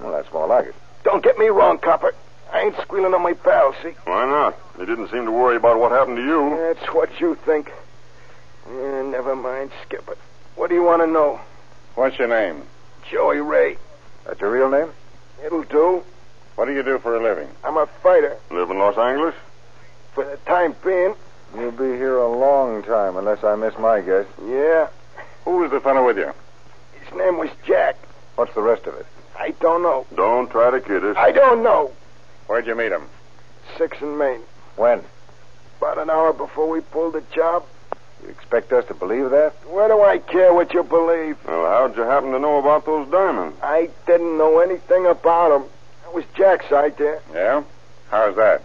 Well, 0.00 0.12
that's 0.12 0.32
more 0.32 0.46
like 0.46 0.66
it. 0.66 0.74
Don't 1.04 1.22
get 1.22 1.38
me 1.38 1.46
wrong, 1.46 1.78
copper. 1.78 2.14
I 2.52 2.62
ain't 2.62 2.76
squealing 2.82 3.14
on 3.14 3.22
my 3.22 3.32
pal, 3.32 3.74
see? 3.82 3.94
Why 4.04 4.24
not? 4.26 4.56
He 4.78 4.86
didn't 4.86 5.10
seem 5.10 5.24
to 5.24 5.32
worry 5.32 5.56
about 5.56 5.78
what 5.78 5.92
happened 5.92 6.16
to 6.18 6.22
you. 6.22 6.56
That's 6.56 6.92
what 6.94 7.20
you 7.20 7.36
think. 7.44 7.70
Yeah, 8.68 9.02
never 9.02 9.36
mind, 9.36 9.70
skip 9.86 10.08
it. 10.08 10.18
What 10.56 10.68
do 10.70 10.76
you 10.76 10.82
want 10.82 11.02
to 11.02 11.06
know? 11.06 11.40
What's 11.94 12.18
your 12.18 12.28
name? 12.28 12.62
Joey 13.10 13.38
Ray. 13.40 13.76
That's 14.24 14.40
your 14.40 14.50
real 14.50 14.70
name? 14.70 14.90
It'll 15.44 15.64
do. 15.64 16.02
What 16.54 16.66
do 16.66 16.72
you 16.72 16.82
do 16.82 16.98
for 16.98 17.16
a 17.16 17.22
living? 17.22 17.48
I'm 17.64 17.76
a 17.76 17.86
fighter. 18.02 18.36
Live 18.50 18.70
in 18.70 18.78
Los 18.78 18.96
Angeles? 18.96 19.34
For 20.14 20.24
the 20.24 20.36
time 20.46 20.74
being, 20.84 21.14
You'll 21.56 21.70
be 21.70 21.84
here 21.96 22.16
a 22.16 22.26
long 22.28 22.82
time, 22.82 23.16
unless 23.16 23.44
I 23.44 23.54
miss 23.54 23.78
my 23.78 24.00
guess. 24.00 24.26
yeah. 24.44 24.88
Who 25.44 25.58
was 25.58 25.70
the 25.70 25.78
fellow 25.80 26.04
with 26.04 26.16
you? 26.18 26.32
His 27.00 27.14
name 27.16 27.38
was 27.38 27.48
Jack. 27.64 27.96
What's 28.34 28.52
the 28.54 28.62
rest 28.62 28.86
of 28.86 28.94
it? 28.94 29.06
I 29.38 29.50
don't 29.60 29.82
know. 29.82 30.04
Don't 30.16 30.50
try 30.50 30.70
to 30.72 30.80
kid 30.80 31.04
us. 31.04 31.16
I 31.16 31.30
don't 31.30 31.62
know. 31.62 31.92
Where'd 32.48 32.66
you 32.66 32.74
meet 32.74 32.90
him? 32.90 33.04
Sixth 33.78 34.02
and 34.02 34.18
Main. 34.18 34.40
When? 34.76 35.04
About 35.78 35.98
an 35.98 36.10
hour 36.10 36.32
before 36.32 36.68
we 36.68 36.80
pulled 36.80 37.12
the 37.14 37.20
job. 37.32 37.64
You 38.24 38.30
expect 38.30 38.72
us 38.72 38.84
to 38.86 38.94
believe 38.94 39.30
that? 39.30 39.52
Where 39.68 39.86
do 39.86 40.02
I 40.02 40.18
care 40.18 40.52
what 40.52 40.72
you 40.74 40.82
believe? 40.82 41.36
Well, 41.46 41.66
how'd 41.66 41.96
you 41.96 42.02
happen 42.02 42.32
to 42.32 42.38
know 42.40 42.58
about 42.58 42.84
those 42.84 43.08
diamonds? 43.12 43.56
I 43.62 43.90
didn't 44.06 44.38
know 44.38 44.58
anything 44.58 45.06
about 45.06 45.50
them. 45.50 45.68
That 46.02 46.14
was 46.14 46.24
Jack's 46.36 46.72
idea. 46.72 47.20
Yeah? 47.32 47.62
How's 48.10 48.34
that? 48.36 48.62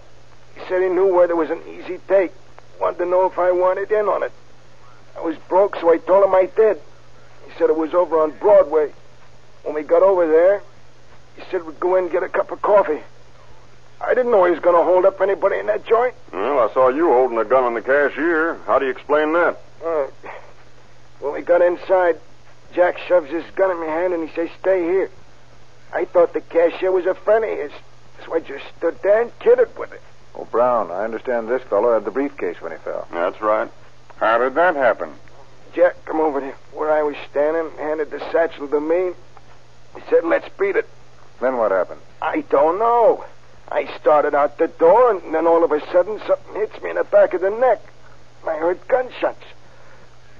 He 0.59 0.65
said 0.67 0.81
he 0.81 0.89
knew 0.89 1.07
where 1.13 1.27
there 1.27 1.35
was 1.35 1.49
an 1.49 1.61
easy 1.67 1.99
take. 2.07 2.31
Wanted 2.79 2.99
to 2.99 3.05
know 3.05 3.25
if 3.25 3.37
I 3.37 3.51
wanted 3.51 3.91
in 3.91 4.07
on 4.07 4.23
it. 4.23 4.31
I 5.17 5.21
was 5.21 5.35
broke, 5.47 5.75
so 5.77 5.91
I 5.91 5.97
told 5.97 6.23
him 6.25 6.35
I 6.35 6.49
did. 6.55 6.77
He 7.45 7.51
said 7.57 7.69
it 7.69 7.75
was 7.75 7.93
over 7.93 8.19
on 8.19 8.31
Broadway. 8.39 8.91
When 9.63 9.75
we 9.75 9.83
got 9.83 10.03
over 10.03 10.27
there, 10.27 10.61
he 11.35 11.43
said 11.49 11.65
we'd 11.65 11.79
go 11.79 11.95
in 11.95 12.05
and 12.05 12.11
get 12.11 12.23
a 12.23 12.29
cup 12.29 12.51
of 12.51 12.61
coffee. 12.61 13.01
I 14.01 14.13
didn't 14.13 14.31
know 14.31 14.45
he 14.45 14.51
was 14.51 14.61
going 14.61 14.75
to 14.75 14.83
hold 14.83 15.05
up 15.05 15.19
anybody 15.19 15.57
in 15.57 15.65
that 15.67 15.85
joint. 15.85 16.13
Well, 16.31 16.59
I 16.59 16.73
saw 16.73 16.87
you 16.87 17.07
holding 17.07 17.37
a 17.37 17.43
gun 17.43 17.65
on 17.65 17.73
the 17.73 17.81
cashier. 17.81 18.55
How 18.65 18.79
do 18.79 18.85
you 18.85 18.91
explain 18.91 19.33
that? 19.33 19.57
Uh, 19.83 20.07
when 21.19 21.33
we 21.33 21.41
got 21.41 21.61
inside, 21.61 22.17
Jack 22.73 22.97
shoves 22.99 23.29
his 23.29 23.43
gun 23.55 23.71
in 23.71 23.79
my 23.79 23.87
hand 23.87 24.13
and 24.13 24.27
he 24.27 24.33
says, 24.35 24.49
Stay 24.59 24.83
here. 24.83 25.09
I 25.91 26.05
thought 26.05 26.33
the 26.33 26.41
cashier 26.41 26.91
was 26.91 27.05
a 27.05 27.13
friend 27.13 27.43
of 27.43 27.57
his. 27.57 27.71
So 28.25 28.33
I 28.33 28.39
just 28.39 28.63
stood 28.77 28.97
there 29.01 29.21
and 29.21 29.39
kidded 29.39 29.77
with 29.77 29.91
it. 29.91 30.01
Oh, 30.39 30.45
Brown, 30.45 30.89
I 30.89 31.03
understand 31.03 31.49
this 31.49 31.61
fellow 31.63 31.93
had 31.93 32.05
the 32.05 32.11
briefcase 32.11 32.61
when 32.61 32.71
he 32.71 32.77
fell. 32.77 33.05
That's 33.11 33.41
right. 33.41 33.69
How 34.17 34.37
did 34.37 34.55
that 34.55 34.75
happen? 34.75 35.13
Jack 35.73 36.05
come 36.05 36.21
over 36.21 36.39
to 36.39 36.53
where 36.71 36.91
I 36.91 37.03
was 37.03 37.17
standing, 37.29 37.69
handed 37.77 38.09
the 38.09 38.19
satchel 38.31 38.69
to 38.69 38.79
me. 38.79 39.11
He 39.95 40.01
said, 40.09 40.23
Let's 40.23 40.47
beat 40.57 40.77
it. 40.77 40.87
Then 41.41 41.57
what 41.57 41.71
happened? 41.71 41.99
I 42.21 42.41
don't 42.41 42.79
know. 42.79 43.25
I 43.69 43.93
started 43.99 44.33
out 44.33 44.57
the 44.57 44.67
door, 44.67 45.11
and 45.11 45.35
then 45.35 45.45
all 45.45 45.63
of 45.63 45.73
a 45.73 45.81
sudden 45.91 46.21
something 46.25 46.55
hits 46.55 46.81
me 46.81 46.91
in 46.91 46.95
the 46.95 47.03
back 47.03 47.33
of 47.33 47.41
the 47.41 47.49
neck. 47.49 47.81
I 48.47 48.55
heard 48.55 48.79
gunshots. 48.87 49.43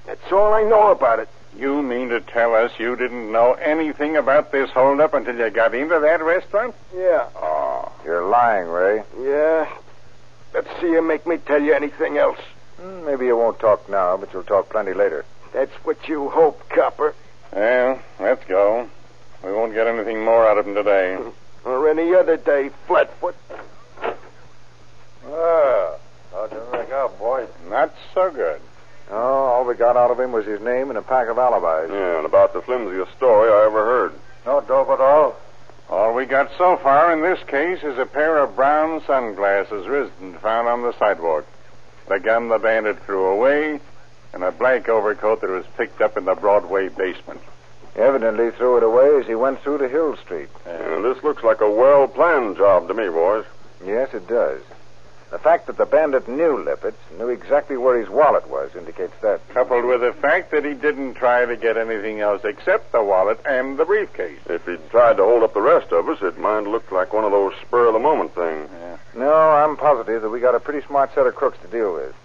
That's 0.06 0.32
all 0.32 0.54
I 0.54 0.64
know 0.64 0.92
about 0.92 1.20
it. 1.20 1.28
You 1.58 1.82
mean 1.82 2.08
to 2.10 2.22
tell 2.22 2.56
us 2.56 2.72
you 2.80 2.96
didn't 2.96 3.34
know 3.34 3.54
anything 3.54 4.16
about 4.16 4.54
this 4.54 4.70
holdup 4.70 5.14
until 5.14 5.36
you 5.36 5.50
got 5.50 5.76
into 5.76 6.00
that 6.00 6.24
restaurant? 6.24 6.74
Yeah. 6.96 7.28
Oh. 7.36 7.92
You're 8.06 8.24
lying, 8.24 8.70
Ray. 8.70 9.04
Yeah. 9.22 9.70
Let's 10.54 10.68
see 10.82 10.88
you 10.88 11.02
make 11.02 11.26
me 11.28 11.38
tell 11.38 11.62
you 11.62 11.74
anything 11.74 12.18
else. 12.18 12.40
Hmm, 12.80 13.06
Maybe 13.06 13.26
you 13.28 13.38
won't 13.38 13.60
talk 13.60 13.88
now, 13.90 14.18
but 14.18 14.34
you'll 14.34 14.44
talk 14.44 14.70
plenty 14.70 14.94
later. 14.94 15.26
That's 15.54 15.72
what 15.84 16.08
you 16.08 16.30
hope, 16.30 16.68
Copper. 16.70 17.14
Well, 17.54 18.00
let's 18.20 18.44
go. 18.46 18.90
We 19.44 19.52
won't 19.52 19.74
get 19.74 19.88
anything 19.88 20.24
more 20.24 20.48
out 20.48 20.58
of 20.58 20.68
him 20.68 20.76
today. 20.76 21.18
Or 21.66 21.90
any 21.90 22.16
other 22.16 22.38
day, 22.38 22.70
Flatfoot. 22.88 23.36
Well, 25.26 26.00
how'd 26.32 26.52
you 26.54 26.62
make 26.72 26.90
out, 26.92 27.20
boy? 27.20 27.48
Not 27.70 27.94
so 28.14 28.32
good. 28.32 28.62
Oh, 29.12 29.18
all 29.18 29.66
we 29.66 29.76
got 29.76 29.98
out 29.98 30.10
of 30.10 30.20
him 30.20 30.32
was 30.32 30.46
his 30.46 30.62
name 30.62 30.90
and 30.90 30.98
a 30.98 31.02
pack 31.02 31.28
of 31.28 31.38
alibis. 31.38 31.92
Yeah, 31.92 32.18
and 32.18 32.26
about 32.26 32.54
the 32.54 32.62
flimsiest 32.62 33.12
story 33.18 33.52
I 33.52 33.66
ever 33.66 33.84
heard. 33.84 34.14
No 34.46 34.62
dope 34.62 34.90
at 34.90 35.02
all? 35.02 35.29
All 36.20 36.26
we 36.26 36.30
got 36.30 36.52
so 36.58 36.76
far 36.76 37.14
in 37.14 37.22
this 37.22 37.42
case 37.48 37.82
is 37.82 37.98
a 37.98 38.06
pair 38.06 38.40
of 38.40 38.54
brown 38.54 39.02
sunglasses 39.08 39.86
Risden 39.86 40.38
found 40.42 40.68
on 40.68 40.82
the 40.82 40.92
sidewalk, 41.00 41.46
the 42.10 42.20
gun 42.20 42.50
the 42.50 42.60
bandit 42.60 43.02
threw 43.06 43.28
away, 43.28 43.80
and 44.34 44.44
a 44.44 44.52
black 44.52 44.90
overcoat 44.90 45.40
that 45.40 45.50
was 45.50 45.66
picked 45.78 46.02
up 46.02 46.18
in 46.18 46.26
the 46.26 46.36
Broadway 46.36 46.90
basement. 46.90 47.40
He 47.94 48.02
evidently 48.02 48.52
threw 48.52 48.76
it 48.76 48.84
away 48.84 49.18
as 49.22 49.28
he 49.28 49.36
went 49.36 49.62
through 49.62 49.78
to 49.78 49.88
Hill 49.88 50.18
Street. 50.18 50.50
And 50.66 51.06
this 51.06 51.24
looks 51.24 51.42
like 51.42 51.62
a 51.62 51.72
well 51.72 52.06
planned 52.06 52.58
job 52.58 52.90
to 52.90 52.94
me, 52.94 53.08
boys. 53.08 53.46
Yes, 53.86 54.14
it 54.14 54.28
does. 54.28 54.60
The 55.32 55.38
fact 55.38 55.68
that 55.68 55.78
the 55.78 55.86
bandit 55.86 56.28
knew 56.28 56.58
Lippitz, 56.58 56.96
knew 57.18 57.30
exactly 57.30 57.78
where 57.78 58.00
his 58.00 58.10
wallet 58.10 58.50
was, 58.50 58.76
indicates 58.76 59.14
that. 59.22 59.48
Coupled 59.50 59.86
with 59.86 60.02
the 60.02 60.14
fact 60.14 60.50
that 60.52 60.66
he 60.66 60.74
didn't 60.74 61.14
try 61.14 61.46
to 61.46 61.56
get 61.56 61.78
anything 61.78 62.20
else 62.20 62.44
except 62.44 62.92
the 62.92 63.04
wallet 63.04 63.40
and 63.46 63.78
the 63.78 63.86
briefcase. 63.86 64.40
If 64.48 64.66
he'd 64.66 64.90
tried 64.90 65.18
to 65.18 65.24
hold 65.24 65.44
up 65.44 65.54
the 65.54 65.62
rest 65.62 65.92
of 65.92 66.10
us, 66.10 66.20
it 66.24 66.40
might 66.40 66.62
look 66.62 66.92
like 66.92 67.14
one 67.14 67.26
of 67.26 67.32
those 67.32 67.54
spur 67.62 67.88
of 67.88 67.94
the 67.94 68.00
moment 68.00 68.34
things. 68.34 68.70
Yeah. 68.74 68.98
No, 69.16 69.34
I'm 69.34 69.78
positive 69.78 70.24
that 70.24 70.30
we 70.30 70.40
got 70.40 70.56
a 70.56 70.60
pretty 70.60 70.86
smart 70.88 71.14
set 71.14 71.28
of 71.28 71.36
crooks 71.36 71.60
to 71.62 71.68
deal 71.68 71.94
with. 71.94 72.16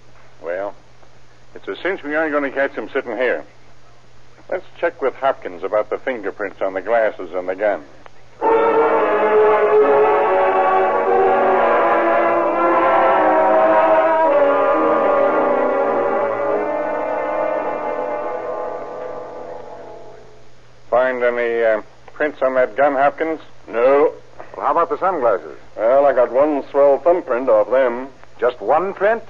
Well, 0.42 0.74
it's 1.54 1.68
a 1.68 1.76
cinch 1.76 2.02
we 2.02 2.14
aren't 2.14 2.32
going 2.32 2.50
to 2.50 2.50
catch 2.50 2.72
him 2.72 2.88
sitting 2.88 3.16
here. 3.16 3.44
Let's 4.48 4.64
check 4.78 5.02
with 5.02 5.14
Hopkins 5.14 5.62
about 5.62 5.90
the 5.90 5.98
fingerprints 5.98 6.62
on 6.62 6.72
the 6.72 6.82
glasses 6.82 7.32
and 7.34 7.48
the 7.48 7.54
gun. 7.54 7.84
Prints 22.14 22.40
on 22.42 22.54
that 22.54 22.76
gun, 22.76 22.94
Hopkins? 22.94 23.40
No. 23.68 24.14
Well, 24.56 24.66
how 24.66 24.72
about 24.72 24.88
the 24.88 24.98
sunglasses? 24.98 25.58
Well, 25.76 26.06
I 26.06 26.12
got 26.12 26.32
one 26.32 26.64
swell 26.70 26.98
thumbprint 26.98 27.48
off 27.48 27.70
them. 27.70 28.08
Just 28.38 28.60
one 28.60 28.94
print? 28.94 29.22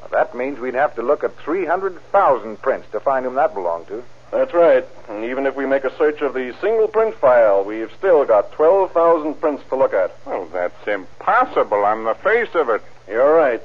Well, 0.00 0.08
that 0.12 0.34
means 0.34 0.58
we'd 0.58 0.74
have 0.74 0.94
to 0.96 1.02
look 1.02 1.24
at 1.24 1.36
300,000 1.38 2.62
prints 2.62 2.88
to 2.92 3.00
find 3.00 3.24
whom 3.24 3.34
that 3.34 3.54
belonged 3.54 3.88
to. 3.88 4.02
That's 4.30 4.52
right. 4.52 4.84
And 5.08 5.24
even 5.24 5.46
if 5.46 5.54
we 5.54 5.66
make 5.66 5.84
a 5.84 5.96
search 5.96 6.20
of 6.20 6.34
the 6.34 6.54
single 6.60 6.88
print 6.88 7.14
file, 7.16 7.64
we've 7.64 7.92
still 7.98 8.24
got 8.24 8.52
12,000 8.52 9.40
prints 9.40 9.62
to 9.68 9.76
look 9.76 9.92
at. 9.92 10.16
Well, 10.26 10.46
that's 10.46 10.86
impossible 10.88 11.84
on 11.84 12.04
the 12.04 12.14
face 12.14 12.54
of 12.54 12.68
it. 12.68 12.82
You're 13.08 13.34
right. 13.34 13.62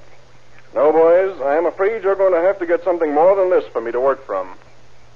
No, 0.75 0.91
boys, 0.91 1.41
I 1.41 1.55
am 1.55 1.65
afraid 1.65 2.03
you're 2.03 2.15
going 2.15 2.33
to 2.33 2.41
have 2.41 2.59
to 2.59 2.67
get 2.67 2.83
something 2.83 3.13
more 3.13 3.35
than 3.35 3.49
this 3.49 3.65
for 3.71 3.81
me 3.81 3.91
to 3.91 3.99
work 3.99 4.23
from. 4.25 4.55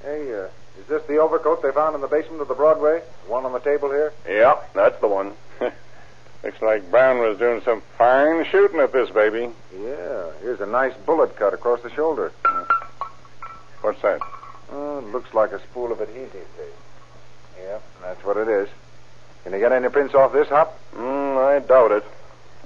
Hey, 0.02 0.34
uh, 0.34 0.48
is 0.80 0.88
this 0.88 1.04
the 1.08 1.18
overcoat 1.18 1.62
they 1.62 1.72
found 1.72 1.96
in 1.96 2.02
the 2.02 2.08
basement 2.08 2.42
of 2.42 2.48
the 2.48 2.56
Broadway? 2.56 3.02
The 3.26 3.32
one 3.32 3.46
on 3.46 3.54
the 3.54 3.60
table 3.60 3.90
here? 3.90 4.14
Yep, 4.28 4.74
that's 4.74 5.00
the 5.00 5.08
one. 5.08 5.34
Looks 6.44 6.62
like 6.62 6.92
Brown 6.92 7.20
was 7.20 7.38
doing 7.38 7.62
some 7.64 7.82
fine 7.98 8.46
shooting 8.46 8.80
at 8.80 8.92
this 8.92 9.10
baby. 9.10 9.50
Yeah, 9.74 10.32
here's 10.42 10.60
a 10.60 10.66
nice 10.66 10.94
bullet 11.06 11.36
cut 11.38 11.54
across 11.54 11.82
the 11.82 11.90
shoulder. 11.92 12.34
What's 13.82 14.02
that? 14.02 14.20
Oh, 14.72 15.00
looks 15.12 15.34
like 15.34 15.52
a 15.52 15.62
spool 15.64 15.92
of 15.92 16.02
adhesive 16.02 16.32
tape. 16.58 16.74
Yeah, 17.62 17.80
that's 18.02 18.24
what 18.26 18.38
it 18.38 18.48
is. 18.48 18.68
Can 19.44 19.54
you 19.54 19.60
get 19.60 19.72
any 19.72 19.88
prints 19.90 20.16
off 20.16 20.34
this, 20.34 20.48
Hop? 20.50 20.78
Mm, 20.96 21.38
I 21.38 21.60
doubt 21.60 21.92
it. 21.92 22.04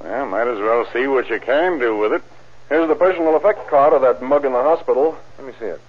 Well, 0.04 0.26
might 0.28 0.48
as 0.48 0.60
well 0.60 0.88
see 0.94 1.08
what 1.08 1.30
you 1.30 1.40
can 1.40 1.80
do 1.80 1.98
with 1.98 2.14
it. 2.14 2.22
Here's 2.70 2.88
the 2.88 2.96
personal 2.96 3.36
effect 3.36 3.68
card 3.68 3.94
of 3.94 4.02
that 4.02 4.22
mug 4.22 4.46
in 4.46 4.54
the 4.54 4.62
hospital. 4.62 5.18
Let 5.38 5.48
me 5.48 5.54
see 5.60 5.66
it. 5.66 5.82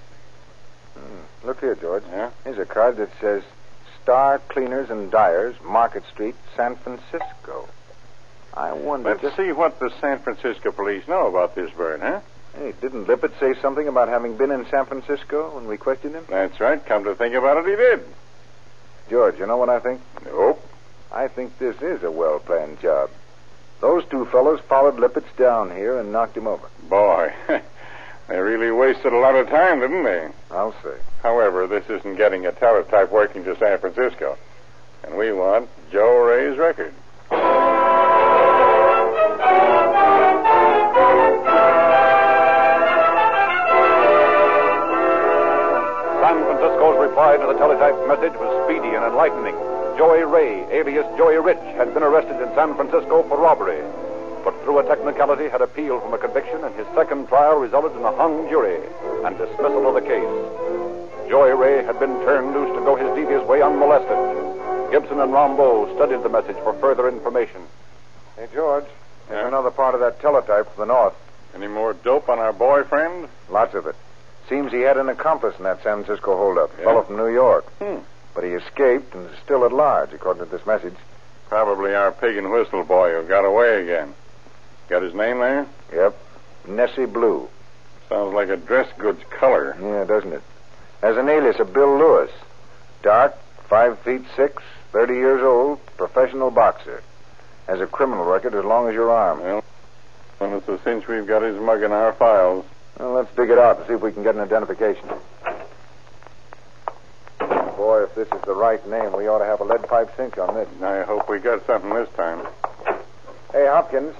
Hmm. 0.99 1.47
Look 1.47 1.61
here, 1.61 1.75
George. 1.75 2.05
Yeah? 2.11 2.31
Here's 2.45 2.59
a 2.59 2.67
card 2.67 2.97
that 2.97 3.11
says 3.21 3.43
Star 4.03 4.41
Cleaners 4.49 4.91
and 4.91 5.11
Dyers, 5.11 5.55
Market 5.63 6.05
Street, 6.13 6.35
San 6.57 6.77
Francisco. 6.77 7.69
I 8.55 8.73
wonder. 8.73 9.11
Let's 9.11 9.23
just... 9.23 9.37
see 9.37 9.53
what 9.53 9.79
the 9.79 9.93
San 10.01 10.19
Francisco 10.19 10.73
police 10.73 11.07
know 11.07 11.27
about 11.27 11.55
this 11.55 11.71
bird, 11.73 12.01
huh? 12.01 12.21
Hey, 12.57 12.73
didn't 12.81 13.07
Lippert 13.07 13.39
say 13.39 13.55
something 13.61 13.87
about 13.87 14.09
having 14.09 14.37
been 14.37 14.51
in 14.51 14.67
San 14.67 14.87
Francisco 14.87 15.55
when 15.55 15.69
we 15.69 15.77
questioned 15.77 16.15
him? 16.15 16.25
That's 16.29 16.59
right. 16.59 16.85
Come 16.85 17.05
to 17.05 17.15
think 17.15 17.35
about 17.35 17.59
it, 17.59 17.71
he 17.71 17.77
did. 17.77 18.05
George, 19.11 19.39
you 19.39 19.47
know 19.47 19.57
what 19.57 19.69
I 19.69 19.79
think? 19.79 20.01
Nope. 20.25 20.65
I 21.13 21.29
think 21.29 21.59
this 21.59 21.81
is 21.81 22.03
a 22.03 22.11
well 22.11 22.39
planned 22.39 22.81
job. 22.81 23.11
Those 23.81 24.05
two 24.07 24.27
fellows 24.27 24.61
followed 24.69 24.97
Lippitz 24.97 25.37
down 25.37 25.71
here 25.71 25.99
and 25.99 26.13
knocked 26.13 26.37
him 26.37 26.47
over. 26.47 26.69
Boy, 26.89 27.33
They 28.29 28.39
really 28.39 28.71
wasted 28.71 29.13
a 29.15 29.19
lot 29.19 29.35
of 29.35 29.49
time, 29.49 29.81
didn't 29.81 30.05
they? 30.05 30.29
I'll 30.51 30.75
see. 30.83 31.01
However, 31.23 31.67
this 31.67 31.85
isn't 31.89 32.17
getting 32.17 32.45
a 32.47 32.53
teletype 32.53 33.11
working 33.11 33.43
to 33.45 33.57
San 33.57 33.79
Francisco. 33.79 34.37
And 35.03 35.17
we 35.17 35.33
want 35.33 35.71
Joe 35.91 36.19
Ray's 36.19 36.59
record. 36.59 36.93
San 46.21 46.37
Francisco's 46.45 46.99
reply 47.01 47.37
to 47.39 47.47
the 47.47 47.57
teletype 47.57 47.97
message 48.07 48.37
was 48.37 48.51
speedy 48.67 48.93
and 48.95 49.05
enlightening. 49.05 49.57
Joey 49.97 50.25
Ray, 50.25 50.67
alias 50.71 51.07
Joey 51.17 51.37
Rich, 51.39 51.63
had 51.77 51.95
been 51.95 52.03
arrested 52.03 52.41
in 52.43 52.53
San 52.55 52.75
Francisco 52.75 53.23
for 53.29 53.39
robbery 53.39 53.81
but 54.49 54.65
through 54.65 54.79
a 54.79 54.85
technicality 54.85 55.47
had 55.47 55.61
appealed 55.61 56.01
from 56.01 56.15
a 56.15 56.17
conviction, 56.17 56.65
and 56.65 56.75
his 56.75 56.87
second 56.95 57.29
trial 57.29 57.59
resulted 57.59 57.93
in 57.93 58.03
a 58.03 58.17
hung 58.17 58.49
jury 58.49 58.81
and 59.23 59.37
dismissal 59.37 59.87
of 59.87 59.93
the 59.93 60.01
case. 60.01 61.29
Joey 61.29 61.53
Ray 61.53 61.85
had 61.85 62.01
been 62.01 62.17
turned 62.25 62.55
loose 62.55 62.75
to 62.75 62.81
go 62.81 62.97
his 62.97 63.15
devious 63.15 63.47
way 63.47 63.61
unmolested. 63.61 64.17
Gibson 64.91 65.21
and 65.21 65.33
Rambeau 65.35 65.95
studied 65.97 66.23
the 66.23 66.31
message 66.31 66.57
for 66.65 66.73
further 66.81 67.11
information. 67.11 67.61
Hey, 68.37 68.49
George, 68.55 68.87
there's 69.29 69.47
another 69.47 69.71
part 69.71 69.93
of 69.93 70.01
that 70.01 70.19
teletype 70.19 70.73
from 70.73 70.89
the 70.89 70.95
north. 70.95 71.15
Any 71.55 71.67
more 71.67 71.93
dope 71.93 72.31
on 72.31 72.39
our 72.39 72.55
boyfriend? 72.55 73.29
Lots 73.51 73.75
of 73.75 73.87
it. 73.87 73.97
Seems 74.49 74.73
he 74.73 74.81
had 74.81 74.97
an 74.97 75.11
accomplice 75.11 75.59
in 75.59 75.65
that 75.65 75.83
San 75.83 76.05
Francisco 76.05 76.35
holdup, 76.39 76.73
a 76.79 76.85
fellow 76.85 77.03
from 77.03 77.19
New 77.19 77.29
York. 77.29 77.67
Hmm. 77.83 77.99
But 78.35 78.45
he 78.45 78.53
escaped 78.53 79.15
and 79.15 79.29
is 79.29 79.37
still 79.45 79.67
at 79.67 79.73
large, 79.73 80.15
according 80.15 80.47
to 80.47 80.51
this 80.51 80.65
message. 80.65 80.97
Probably 81.51 81.95
our 81.95 82.13
pig 82.13 82.39
and 82.39 82.51
whistle 82.51 82.83
boy 82.85 83.13
who 83.13 83.29
got 83.29 83.45
away 83.45 83.83
again. 83.83 84.15
Got 84.89 85.03
his 85.03 85.15
name 85.15 85.39
there? 85.41 85.67
Yep. 85.93 86.17
Nessie 86.67 87.05
Blue. 87.05 87.49
Sounds 88.09 88.33
like 88.35 88.49
a 88.49 88.57
dress 88.57 88.91
goods 88.99 89.23
color. 89.29 89.77
Yeah, 89.81 90.05
doesn't 90.05 90.33
it? 90.33 90.43
Has 91.03 91.17
an 91.17 91.29
alias 91.29 91.61
of 91.61 91.73
Bill 91.73 91.99
Lewis. 91.99 92.31
Dark, 93.03 93.37
five 93.69 93.99
feet 94.01 94.23
six, 94.35 94.63
thirty 94.91 95.15
years 95.15 95.43
old, 95.43 95.85
professional 95.99 96.51
boxer. 96.51 97.03
Has 97.67 97.81
a 97.81 97.87
criminal 97.87 98.25
record 98.25 98.55
as 98.55 98.65
long 98.65 98.89
as 98.89 98.95
your 98.95 99.11
arm. 99.11 99.41
Well, 99.41 99.65
and 100.41 100.55
it's 100.55 100.69
a 100.69 100.79
cinch 100.83 101.07
we've 101.07 101.27
got 101.27 101.43
his 101.43 101.61
mug 101.61 101.83
in 101.83 101.93
our 101.93 102.15
files. 102.15 102.65
Well, 102.99 103.13
let's 103.13 103.35
dig 103.37 103.51
it 103.51 103.59
out 103.59 103.79
and 103.79 103.87
see 103.87 103.93
if 103.93 104.01
we 104.01 104.13
can 104.13 104.23
get 104.23 104.35
an 104.35 104.41
identification. 104.41 105.09
Boy, 107.77 108.05
if 108.05 108.15
this 108.15 108.29
is 108.29 108.41
the 108.47 108.55
right 108.55 108.85
name, 108.89 109.13
we 109.17 109.29
ought 109.29 109.39
to 109.39 109.45
have 109.45 109.61
a 109.61 109.65
lead 109.65 109.87
pipe 109.87 110.17
cinch 110.17 110.39
on 110.39 110.55
this. 110.55 110.69
I 110.83 111.03
hope 111.03 111.29
we 111.29 111.39
got 111.39 111.65
something 111.67 111.93
this 111.93 112.09
time. 112.17 112.47
Hey, 113.53 113.67
Hopkins, 113.67 114.15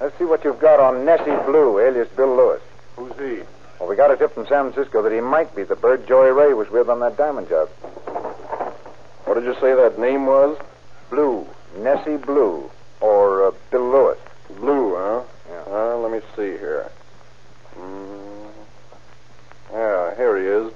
let's 0.00 0.16
see 0.18 0.24
what 0.24 0.44
you've 0.44 0.60
got 0.60 0.80
on 0.80 1.04
Nessie 1.04 1.36
Blue, 1.46 1.78
alias 1.78 2.08
Bill 2.16 2.36
Lewis. 2.36 2.62
Who's 2.96 3.12
he? 3.18 3.42
Well, 3.78 3.88
we 3.88 3.96
got 3.96 4.10
a 4.10 4.16
tip 4.16 4.34
from 4.34 4.46
San 4.46 4.72
Francisco 4.72 5.02
that 5.02 5.12
he 5.12 5.20
might 5.20 5.54
be 5.54 5.64
the 5.64 5.76
bird 5.76 6.06
Joey 6.06 6.30
Ray 6.30 6.54
was 6.54 6.70
with 6.70 6.88
on 6.88 7.00
that 7.00 7.16
diamond 7.16 7.48
job. 7.48 7.68
What 9.24 9.34
did 9.34 9.44
you 9.44 9.54
say 9.54 9.74
that 9.74 9.98
name 9.98 10.26
was? 10.26 10.56
Blue. 11.10 11.46
Nessie 11.78 12.16
Blue. 12.16 12.70
Or 13.00 13.48
uh, 13.48 13.50
Bill 13.70 13.90
Lewis. 13.90 14.18
Blue, 14.58 14.94
huh? 14.94 15.22
Yeah. 15.50 15.64
Uh, 15.66 15.96
let 15.96 16.12
me 16.12 16.20
see 16.36 16.58
here. 16.58 16.90
Mm. 17.76 18.50
Yeah, 19.72 20.16
here 20.16 20.38
he 20.38 20.46
is. 20.46 20.72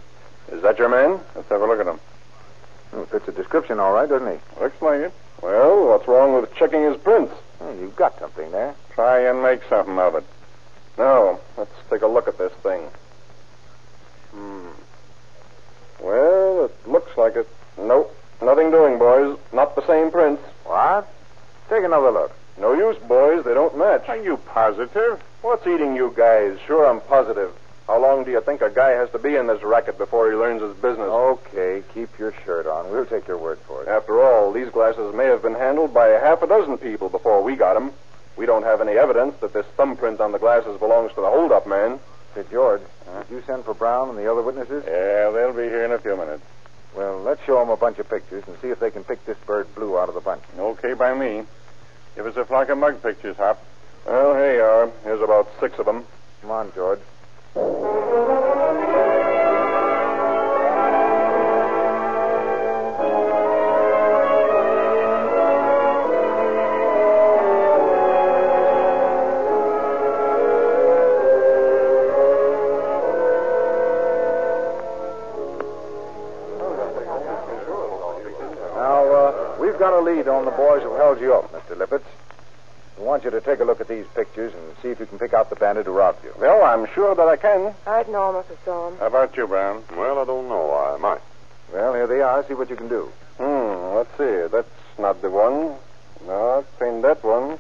Is 0.53 0.63
that 0.63 0.79
your 0.79 0.89
man? 0.89 1.21
Let's 1.35 1.49
have 1.51 1.61
a 1.61 1.67
look 1.67 1.79
at 1.81 1.87
him. 1.87 2.01
Hmm, 2.91 3.05
fits 3.05 3.27
the 3.27 3.33
description 3.33 3.79
all 3.79 3.93
right, 3.93 4.09
doesn't 4.09 4.27
he? 4.27 4.61
Looks 4.61 4.81
like 4.83 5.01
it. 5.01 5.13
Well, 5.43 5.89
what's 5.89 6.09
wrong 6.09 6.35
with 6.35 6.53
checking 6.55 6.83
his 6.83 6.97
prints? 6.97 7.33
You've 7.61 7.97
got 7.97 8.19
something 8.19 8.51
there. 8.53 8.75
Try 8.95 9.29
and 9.29 9.43
make 9.43 9.63
something 9.69 9.99
of 9.99 10.15
it. 10.15 10.25
Now, 10.97 11.41
let's 11.57 11.75
take 11.91 12.03
a 12.03 12.07
look 12.07 12.29
at 12.29 12.39
this 12.39 12.53
thing. 12.55 12.83
Hmm. 14.33 14.69
Well, 16.01 16.67
it 16.67 16.89
looks 16.89 17.17
like 17.17 17.37
it. 17.37 17.49
Nope. 17.79 18.15
Nothing 18.43 18.71
doing, 18.71 18.99
boys. 18.99 19.39
Not 19.53 19.75
the 19.75 19.87
same 19.87 20.11
prints. 20.11 20.43
What? 20.65 21.09
Take 21.69 21.85
another 21.85 22.11
look. 22.11 22.33
No 22.59 22.73
use, 22.73 22.97
boys. 23.07 23.45
They 23.45 23.55
don't 23.55 23.77
match. 23.77 24.09
Are 24.09 24.17
you 24.17 24.37
positive? 24.37 25.23
What's 25.43 25.67
eating 25.67 25.95
you 25.95 26.13
guys? 26.17 26.59
Sure, 26.67 26.87
I'm 26.87 27.01
positive. 27.01 27.53
How 27.89 27.99
long 27.99 28.23
do 28.23 28.31
you 28.31 28.43
think 28.43 28.61
a 28.61 28.69
guy 28.69 28.91
has 28.91 29.09
to 29.13 29.19
be 29.19 29.35
in 29.35 29.47
this 29.47 29.63
racket 29.63 29.97
before 29.97 30.31
he 30.31 30.37
learns 30.37 30.61
his 30.61 30.75
business? 30.75 31.09
Okay, 31.09 31.83
keep 31.95 32.19
your 32.19 32.35
shirt 32.45 32.67
on. 32.67 32.93
We'll 32.93 33.07
take 33.07 33.27
your 33.27 33.39
word 33.39 33.59
for 33.61 33.83
it. 33.83 33.89
After 33.89 34.23
all, 34.23 34.53
these 34.53 34.69
glasses 34.69 35.15
may 35.15 35.25
have 35.25 35.41
been 35.41 35.55
handled 35.55 35.95
by 35.95 36.09
a 36.09 36.21
half 36.21 36.43
a 36.43 36.47
dozen 36.47 36.77
people 36.77 37.09
before 37.09 37.43
we 37.43 37.57
got 37.57 37.77
'em. 37.77 37.93
We 38.37 38.45
don't 38.45 38.63
have 38.63 38.83
any 38.83 38.99
evidence 38.99 39.37
that 39.41 39.55
this 39.55 39.65
thumbprint 39.79 40.21
on 40.21 40.33
the 40.33 40.39
glasses 40.39 40.79
belongs 40.79 41.15
to 41.15 41.23
the 41.23 41.31
holdup 41.31 41.67
man. 41.67 41.99
Say, 42.35 42.45
George, 42.53 42.83
did 43.27 43.35
you 43.35 43.43
send 43.47 43.65
for 43.65 43.73
Brown 43.73 44.11
and 44.11 44.19
the 44.19 44.31
other 44.31 44.43
witnesses? 44.43 44.85
Yeah, 44.87 45.31
they'll 45.31 45.55
be 45.55 45.63
here 45.63 45.87
in 45.87 45.93
a 45.93 45.99
few 45.99 46.15
minutes. 46.15 46.45
Well, 46.95 47.21
let's 47.21 47.43
show 47.45 47.59
them 47.59 47.71
a 47.71 47.77
bunch 47.77 47.99
of 47.99 48.09
pictures 48.11 48.45
and 48.47 48.59
see 48.61 48.69
if 48.69 48.79
they 48.81 48.91
can 48.91 49.03
pick 49.03 49.25
this 49.25 49.39
bird 49.47 49.75
blue 49.75 49.99
out 49.99 50.11
of 50.11 50.15
the 50.15 50.21
bunch. 50.21 50.43
Okay 50.59 50.93
by 50.93 51.15
me. 51.15 51.47
Give 52.17 52.27
us 52.27 52.37
a 52.37 52.45
flock 52.45 52.69
of 52.69 52.77
mug 52.77 53.03
pictures, 53.03 53.37
Hop. 53.39 53.63
Well, 54.05 54.35
here 54.35 54.55
you 54.55 54.63
are. 54.63 54.91
Here's 55.05 55.23
about 55.23 55.49
six 55.59 55.79
of 55.79 55.87
them. 55.87 56.05
Come 56.43 56.51
on, 56.51 56.71
George. 56.75 57.01
Now, 57.55 57.63
uh, 79.05 79.57
we've 79.61 79.79
got 79.79 79.93
a 79.93 80.01
lead 80.01 80.29
on 80.29 80.45
the 80.45 80.51
boys 80.51 80.83
who 80.83 80.95
held 80.95 81.21
you 81.21 81.35
up, 81.35 81.51
Mr. 81.53 81.77
Lippitz. 81.77 82.03
We 82.99 83.05
want 83.05 83.25
you 83.25 83.31
to 83.31 83.41
take 83.41 83.61
a 83.61 83.65
look 83.65 83.78
pictures 84.15 84.53
and 84.55 84.77
see 84.83 84.89
if 84.89 85.01
you 85.01 85.07
can 85.07 85.19
pick 85.19 85.35
out 85.35 85.51
the 85.51 85.57
bandit 85.57 85.87
who 85.87 85.93
robbed 85.93 86.25
you. 86.25 86.33
Well, 86.39 86.65
I'm 86.65 86.87
sure 86.95 87.15
that 87.15 87.29
I 87.29 87.37
can. 87.37 87.75
I'd 87.87 88.09
know 88.09 88.31
him 88.31 88.37
if 88.37 88.51
I 88.51 88.65
saw 88.65 88.89
him. 88.89 88.99
How 88.99 89.07
about 89.07 89.37
you, 89.37 89.47
Brown? 89.47 89.83
Well, 89.97 90.19
I 90.19 90.25
don't 90.25 90.49
know. 90.49 90.75
I 90.75 90.97
might. 90.99 91.21
Well, 91.73 91.95
here 91.95 92.07
they 92.07 92.21
are. 92.21 92.45
See 92.47 92.55
what 92.55 92.71
you 92.71 92.77
can 92.77 92.89
do. 92.89 93.11
Hmm, 93.39 93.95
let's 93.97 94.11
see. 94.19 94.49
That's 94.51 94.69
not 94.99 95.23
the 95.23 95.31
one. 95.31 95.77
No, 96.27 96.59
it 96.59 96.85
ain't 96.85 97.03
that 97.03 97.23
one. 97.23 97.59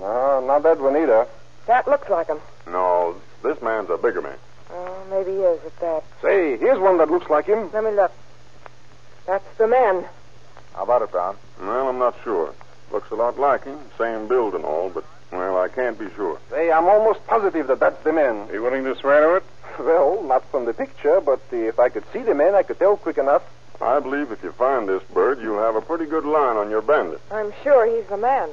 No, 0.00 0.44
not 0.46 0.62
that 0.62 0.80
one 0.80 0.96
either. 0.96 1.26
That 1.66 1.86
looks 1.86 2.08
like 2.08 2.28
him. 2.28 2.38
No, 2.66 3.16
this 3.42 3.60
man's 3.62 3.90
a 3.90 3.96
bigger 3.98 4.22
man. 4.22 4.36
Oh, 4.70 5.06
maybe 5.10 5.32
he 5.32 5.38
is 5.38 5.60
at 5.64 5.80
that. 5.80 6.04
Say, 6.22 6.56
here's 6.56 6.78
one 6.78 6.98
that 6.98 7.10
looks 7.10 7.30
like 7.30 7.46
him. 7.46 7.70
Let 7.72 7.84
me 7.84 7.90
look. 7.90 8.12
That's 9.26 9.46
the 9.58 9.66
man. 9.66 10.04
How 10.74 10.82
about 10.82 11.02
it, 11.02 11.10
Brown? 11.10 11.36
Well, 11.60 11.88
I'm 11.88 11.98
not 11.98 12.16
sure. 12.24 12.54
Looks 12.90 13.10
a 13.10 13.14
lot 13.14 13.38
like 13.38 13.64
him, 13.64 13.78
same 13.98 14.28
build 14.28 14.54
and 14.54 14.64
all, 14.64 14.90
but, 14.90 15.04
well, 15.36 15.58
I 15.58 15.68
can't 15.68 15.98
be 15.98 16.08
sure. 16.14 16.38
Say, 16.50 16.70
I'm 16.70 16.86
almost 16.86 17.26
positive 17.26 17.66
that 17.66 17.80
that's 17.80 18.02
the 18.04 18.12
man. 18.12 18.48
You 18.52 18.62
willing 18.62 18.84
to 18.84 18.96
swear 18.96 19.20
to 19.20 19.34
it? 19.36 19.44
Well, 19.78 20.22
not 20.22 20.48
from 20.50 20.64
the 20.64 20.72
picture, 20.72 21.20
but 21.20 21.40
if 21.50 21.78
I 21.78 21.88
could 21.88 22.04
see 22.12 22.20
the 22.20 22.34
man, 22.34 22.54
I 22.54 22.62
could 22.62 22.78
tell 22.78 22.96
quick 22.96 23.18
enough. 23.18 23.42
I 23.80 23.98
believe 23.98 24.30
if 24.30 24.42
you 24.42 24.52
find 24.52 24.88
this 24.88 25.02
bird, 25.12 25.40
you'll 25.40 25.58
have 25.58 25.74
a 25.74 25.80
pretty 25.80 26.06
good 26.06 26.24
line 26.24 26.56
on 26.56 26.70
your 26.70 26.80
bandit. 26.80 27.20
I'm 27.30 27.52
sure 27.62 27.84
he's 27.84 28.08
the 28.08 28.16
man. 28.16 28.48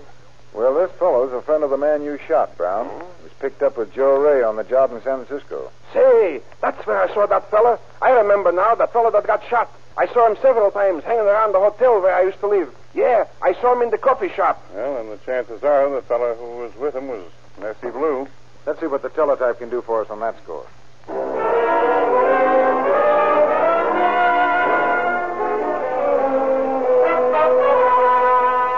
Well, 0.54 0.74
this 0.76 0.92
fellow's 0.98 1.32
a 1.32 1.42
friend 1.42 1.64
of 1.64 1.70
the 1.70 1.78
man 1.78 2.02
you 2.02 2.20
shot, 2.28 2.58
Brown. 2.58 2.90
He 2.90 3.24
was 3.24 3.32
picked 3.40 3.62
up 3.62 3.78
with 3.78 3.94
Joe 3.94 4.18
Ray 4.20 4.44
on 4.44 4.56
the 4.56 4.64
job 4.64 4.92
in 4.92 5.02
San 5.04 5.24
Francisco. 5.24 5.72
Say, 5.94 6.42
that's 6.60 6.86
where 6.86 7.02
I 7.02 7.14
saw 7.14 7.26
that 7.28 7.50
fella. 7.50 7.80
I 8.02 8.10
remember 8.12 8.52
now, 8.52 8.76
that 8.76 8.92
fella 8.92 9.12
that 9.12 9.28
got 9.28 9.48
shot. 9.48 9.72
I 9.98 10.08
saw 10.08 10.30
him 10.30 10.38
several 10.42 10.72
times 10.72 11.04
hanging 11.04 11.22
around 11.22 11.54
the 11.54 11.60
hotel 11.60 12.02
where 12.02 12.16
I 12.16 12.24
used 12.24 12.40
to 12.40 12.48
live. 12.48 12.74
Yeah, 12.94 13.26
I 13.42 13.54
saw 13.54 13.74
him 13.74 13.82
in 13.82 13.90
the 13.90 13.98
coffee 13.98 14.30
shop. 14.30 14.62
Well, 14.74 14.98
and 14.98 15.12
the 15.12 15.18
chances 15.26 15.64
are 15.64 15.90
the 15.90 16.02
fellow 16.02 16.36
who 16.36 16.58
was 16.58 16.76
with 16.76 16.96
him 16.96 17.08
was 17.08 17.24
Nessie 17.60 17.90
Blue. 17.90 18.28
Let's 18.66 18.80
see 18.80 18.88
what 18.88 19.02
the 19.02 19.10
teletype 19.10 19.60
can 19.60 19.70
do 19.70 19.82
for 19.82 20.02
us 20.02 20.10
on 20.10 20.20
that 20.20 20.38
score. 20.44 20.68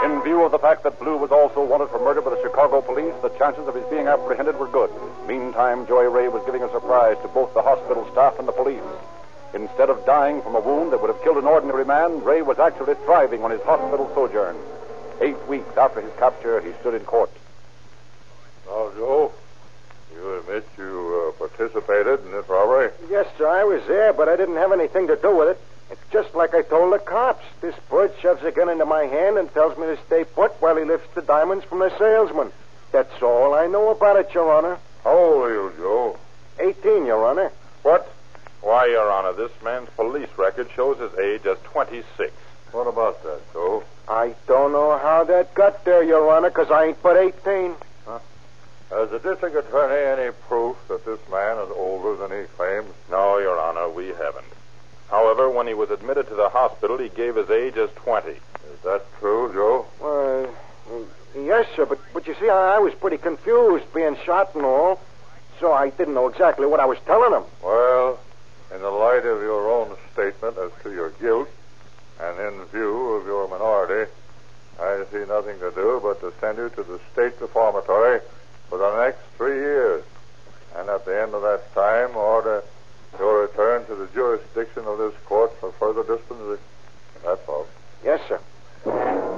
In 0.05 0.21
view 0.21 0.43
of 0.43 0.51
the 0.51 0.59
fact 0.59 0.83
that 0.83 0.99
Blue 0.99 1.17
was 1.17 1.31
also 1.31 1.63
wanted 1.63 1.89
for 1.89 1.99
murder 1.99 2.21
by 2.21 2.29
the 2.29 2.41
Chicago 2.41 2.81
police, 2.81 3.13
the 3.21 3.29
chances 3.39 3.67
of 3.67 3.75
his 3.75 3.85
being 3.85 4.07
apprehended 4.07 4.59
were 4.59 4.67
good. 4.67 4.91
Meantime, 5.27 5.87
Joey 5.87 6.07
Ray 6.07 6.27
was 6.27 6.43
giving 6.45 6.61
a 6.61 6.71
surprise 6.71 7.17
to 7.23 7.27
both 7.29 7.53
the 7.53 7.61
hospital 7.61 8.07
staff 8.11 8.37
and 8.37 8.47
the 8.47 8.51
police. 8.51 8.83
Instead 9.53 9.89
of 9.89 10.05
dying 10.05 10.41
from 10.41 10.55
a 10.55 10.59
wound 10.59 10.91
that 10.91 11.01
would 11.01 11.09
have 11.09 11.21
killed 11.23 11.37
an 11.37 11.45
ordinary 11.45 11.85
man, 11.85 12.23
Ray 12.23 12.41
was 12.41 12.57
actually 12.57 12.95
thriving 13.05 13.43
on 13.43 13.51
his 13.51 13.61
hospital 13.61 14.09
sojourn. 14.15 14.57
Eight 15.21 15.37
weeks 15.47 15.77
after 15.77 16.01
his 16.01 16.11
capture, 16.17 16.59
he 16.59 16.71
stood 16.79 16.95
in 16.95 17.05
court. 17.05 17.29
Now, 18.65 18.91
Joe, 18.95 19.31
you 20.15 20.35
admit 20.39 20.67
you 20.77 21.33
uh, 21.39 21.47
participated 21.47 22.25
in 22.25 22.31
this 22.31 22.49
robbery? 22.49 22.91
Yes, 23.09 23.27
sir, 23.37 23.47
I 23.47 23.63
was 23.63 23.85
there, 23.87 24.11
but 24.11 24.27
I 24.27 24.35
didn't 24.35 24.55
have 24.55 24.71
anything 24.71 25.07
to 25.07 25.15
do 25.15 25.35
with 25.35 25.49
it. 25.49 25.61
It's 25.91 26.01
just 26.11 26.33
like 26.33 26.55
I 26.55 26.63
told 26.63 26.91
the 26.93 26.97
cops. 26.99 27.45
This 27.61 27.75
bird 27.89 28.13
shoves 28.19 28.43
a 28.43 28.51
gun 28.51 28.69
into 28.69 28.85
my 28.85 29.03
hand 29.03 29.37
and 29.37 29.53
tells 29.53 29.77
me 29.77 29.85
to 29.85 29.97
stay 30.07 30.23
put 30.23 30.51
while 30.61 30.75
he 30.75 30.83
lifts 30.83 31.13
the 31.13 31.21
diamonds 31.21 31.65
from 31.65 31.79
the 31.79 31.95
salesman. 31.99 32.51
That's 32.91 33.21
all 33.21 33.53
I 33.53 33.67
know 33.67 33.89
about 33.89 34.17
it, 34.17 34.33
Your 34.33 34.51
Honor. 34.51 34.79
How 35.03 35.15
old 35.15 35.43
are 35.45 35.53
you, 35.53 35.73
Joe? 35.77 36.17
18, 36.59 37.05
Your 37.05 37.25
Honor. 37.25 37.51
What? 37.83 38.11
Why, 38.63 38.85
Your 38.87 39.11
Honor, 39.11 39.33
this 39.33 39.51
man's 39.63 39.89
police 39.95 40.29
record 40.37 40.69
shows 40.73 40.97
his 40.97 41.13
age 41.19 41.45
as 41.45 41.57
26. 41.65 42.31
What 42.71 42.87
about 42.87 43.21
that, 43.23 43.41
Joe? 43.51 43.83
I 44.07 44.33
don't 44.47 44.71
know 44.71 44.97
how 44.97 45.25
that 45.25 45.53
got 45.53 45.83
there, 45.85 46.01
Your 46.01 46.29
Honor, 46.33 46.49
'cause 46.49 46.71
I 46.71 46.85
ain't 46.85 47.03
but 47.03 47.17
18. 47.17 47.75
Huh? 48.07 48.19
Has 48.89 49.09
the 49.09 49.19
district 49.19 49.55
attorney 49.57 50.21
any 50.21 50.31
proof 50.47 50.77
that 50.87 51.05
this 51.05 51.19
man 51.29 51.57
is 51.57 51.69
older 51.75 52.15
than 52.15 52.31
he 52.41 52.47
claims? 52.55 52.91
No, 53.11 53.37
Your 53.37 53.59
Honor, 53.59 53.89
we 53.89 54.07
haven't. 54.07 54.45
However, 55.11 55.49
when 55.49 55.67
he 55.67 55.73
was 55.73 55.91
admitted 55.91 56.27
to 56.29 56.35
the 56.35 56.49
hospital, 56.49 56.97
he 56.97 57.09
gave 57.09 57.35
his 57.35 57.49
age 57.49 57.77
as 57.77 57.89
20. 57.97 58.31
Is 58.31 58.79
that 58.83 59.03
true, 59.19 59.51
Joe? 59.53 59.85
Uh, 60.01 60.97
yes, 61.39 61.67
sir, 61.75 61.85
but, 61.85 61.99
but 62.13 62.25
you 62.27 62.33
see, 62.39 62.49
I, 62.49 62.75
I 62.77 62.79
was 62.79 62.93
pretty 62.95 63.17
confused 63.17 63.93
being 63.93 64.15
shot 64.25 64.55
and 64.55 64.63
all, 64.65 64.99
so 65.59 65.71
I 65.73 65.89
didn't 65.89 66.13
know 66.13 66.27
exactly 66.27 66.65
what 66.65 66.79
I 66.79 66.85
was 66.85 66.97
telling 67.05 67.33
him. 67.33 67.43
Well, 67.61 68.19
in 68.73 68.81
the 68.81 68.89
light 68.89 69.25
of 69.25 69.41
your 69.41 69.69
own 69.69 69.95
statement 70.13 70.57
as 70.57 70.71
to 70.83 70.91
your 70.91 71.11
guilt, 71.11 71.49
and 72.19 72.39
in 72.39 72.65
view 72.65 73.13
of 73.13 73.25
your 73.25 73.47
minority, 73.47 74.11
I 74.79 75.03
see 75.11 75.25
nothing 75.27 75.59
to 75.59 75.71
do 75.71 75.99
but 76.01 76.19
to 76.21 76.33
send 76.39 76.57
you 76.57 76.69
to 76.69 76.83
the 76.83 76.99
state 77.11 77.39
reformatory 77.39 78.21
for 78.69 78.77
the 78.77 79.05
next 79.05 79.19
three 79.37 79.55
years. 79.55 80.03
And 80.75 80.89
at 80.89 81.05
the 81.05 81.21
end 81.21 81.35
of 81.35 81.43
that 81.43 81.71
time, 81.75 82.15
order 82.15 82.63
your 83.19 83.41
return 83.43 83.85
to 83.85 83.95
the 83.95 84.07
jurisdiction 84.07 84.85
of 84.85 84.97
this 84.97 85.13
court 85.25 85.51
for 85.59 85.71
further 85.73 86.03
disposition. 86.03 86.63
That's 87.23 87.47
all. 87.47 87.67
Yes, 88.03 88.19
sir. 88.27 89.29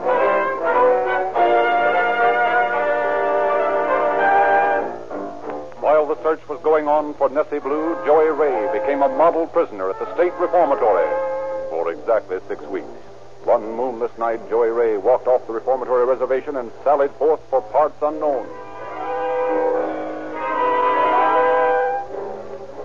While 6.05 6.13
the 6.13 6.21
search 6.21 6.47
was 6.47 6.61
going 6.61 6.87
on 6.87 7.15
for 7.15 7.29
Nessie 7.29 7.57
Blue, 7.57 7.97
Joey 8.05 8.29
Ray 8.29 8.71
became 8.71 9.01
a 9.01 9.09
model 9.09 9.47
prisoner 9.47 9.89
at 9.89 9.97
the 9.97 10.13
state 10.13 10.33
reformatory 10.35 11.09
for 11.71 11.91
exactly 11.91 12.37
six 12.47 12.61
weeks. 12.65 12.85
One 13.43 13.75
moonless 13.75 14.15
night, 14.19 14.47
Joey 14.47 14.69
Ray 14.69 14.97
walked 14.97 15.25
off 15.25 15.47
the 15.47 15.53
reformatory 15.53 16.05
reservation 16.05 16.57
and 16.57 16.71
sallied 16.83 17.09
forth 17.13 17.39
for 17.49 17.59
parts 17.59 17.97
unknown. 18.03 18.45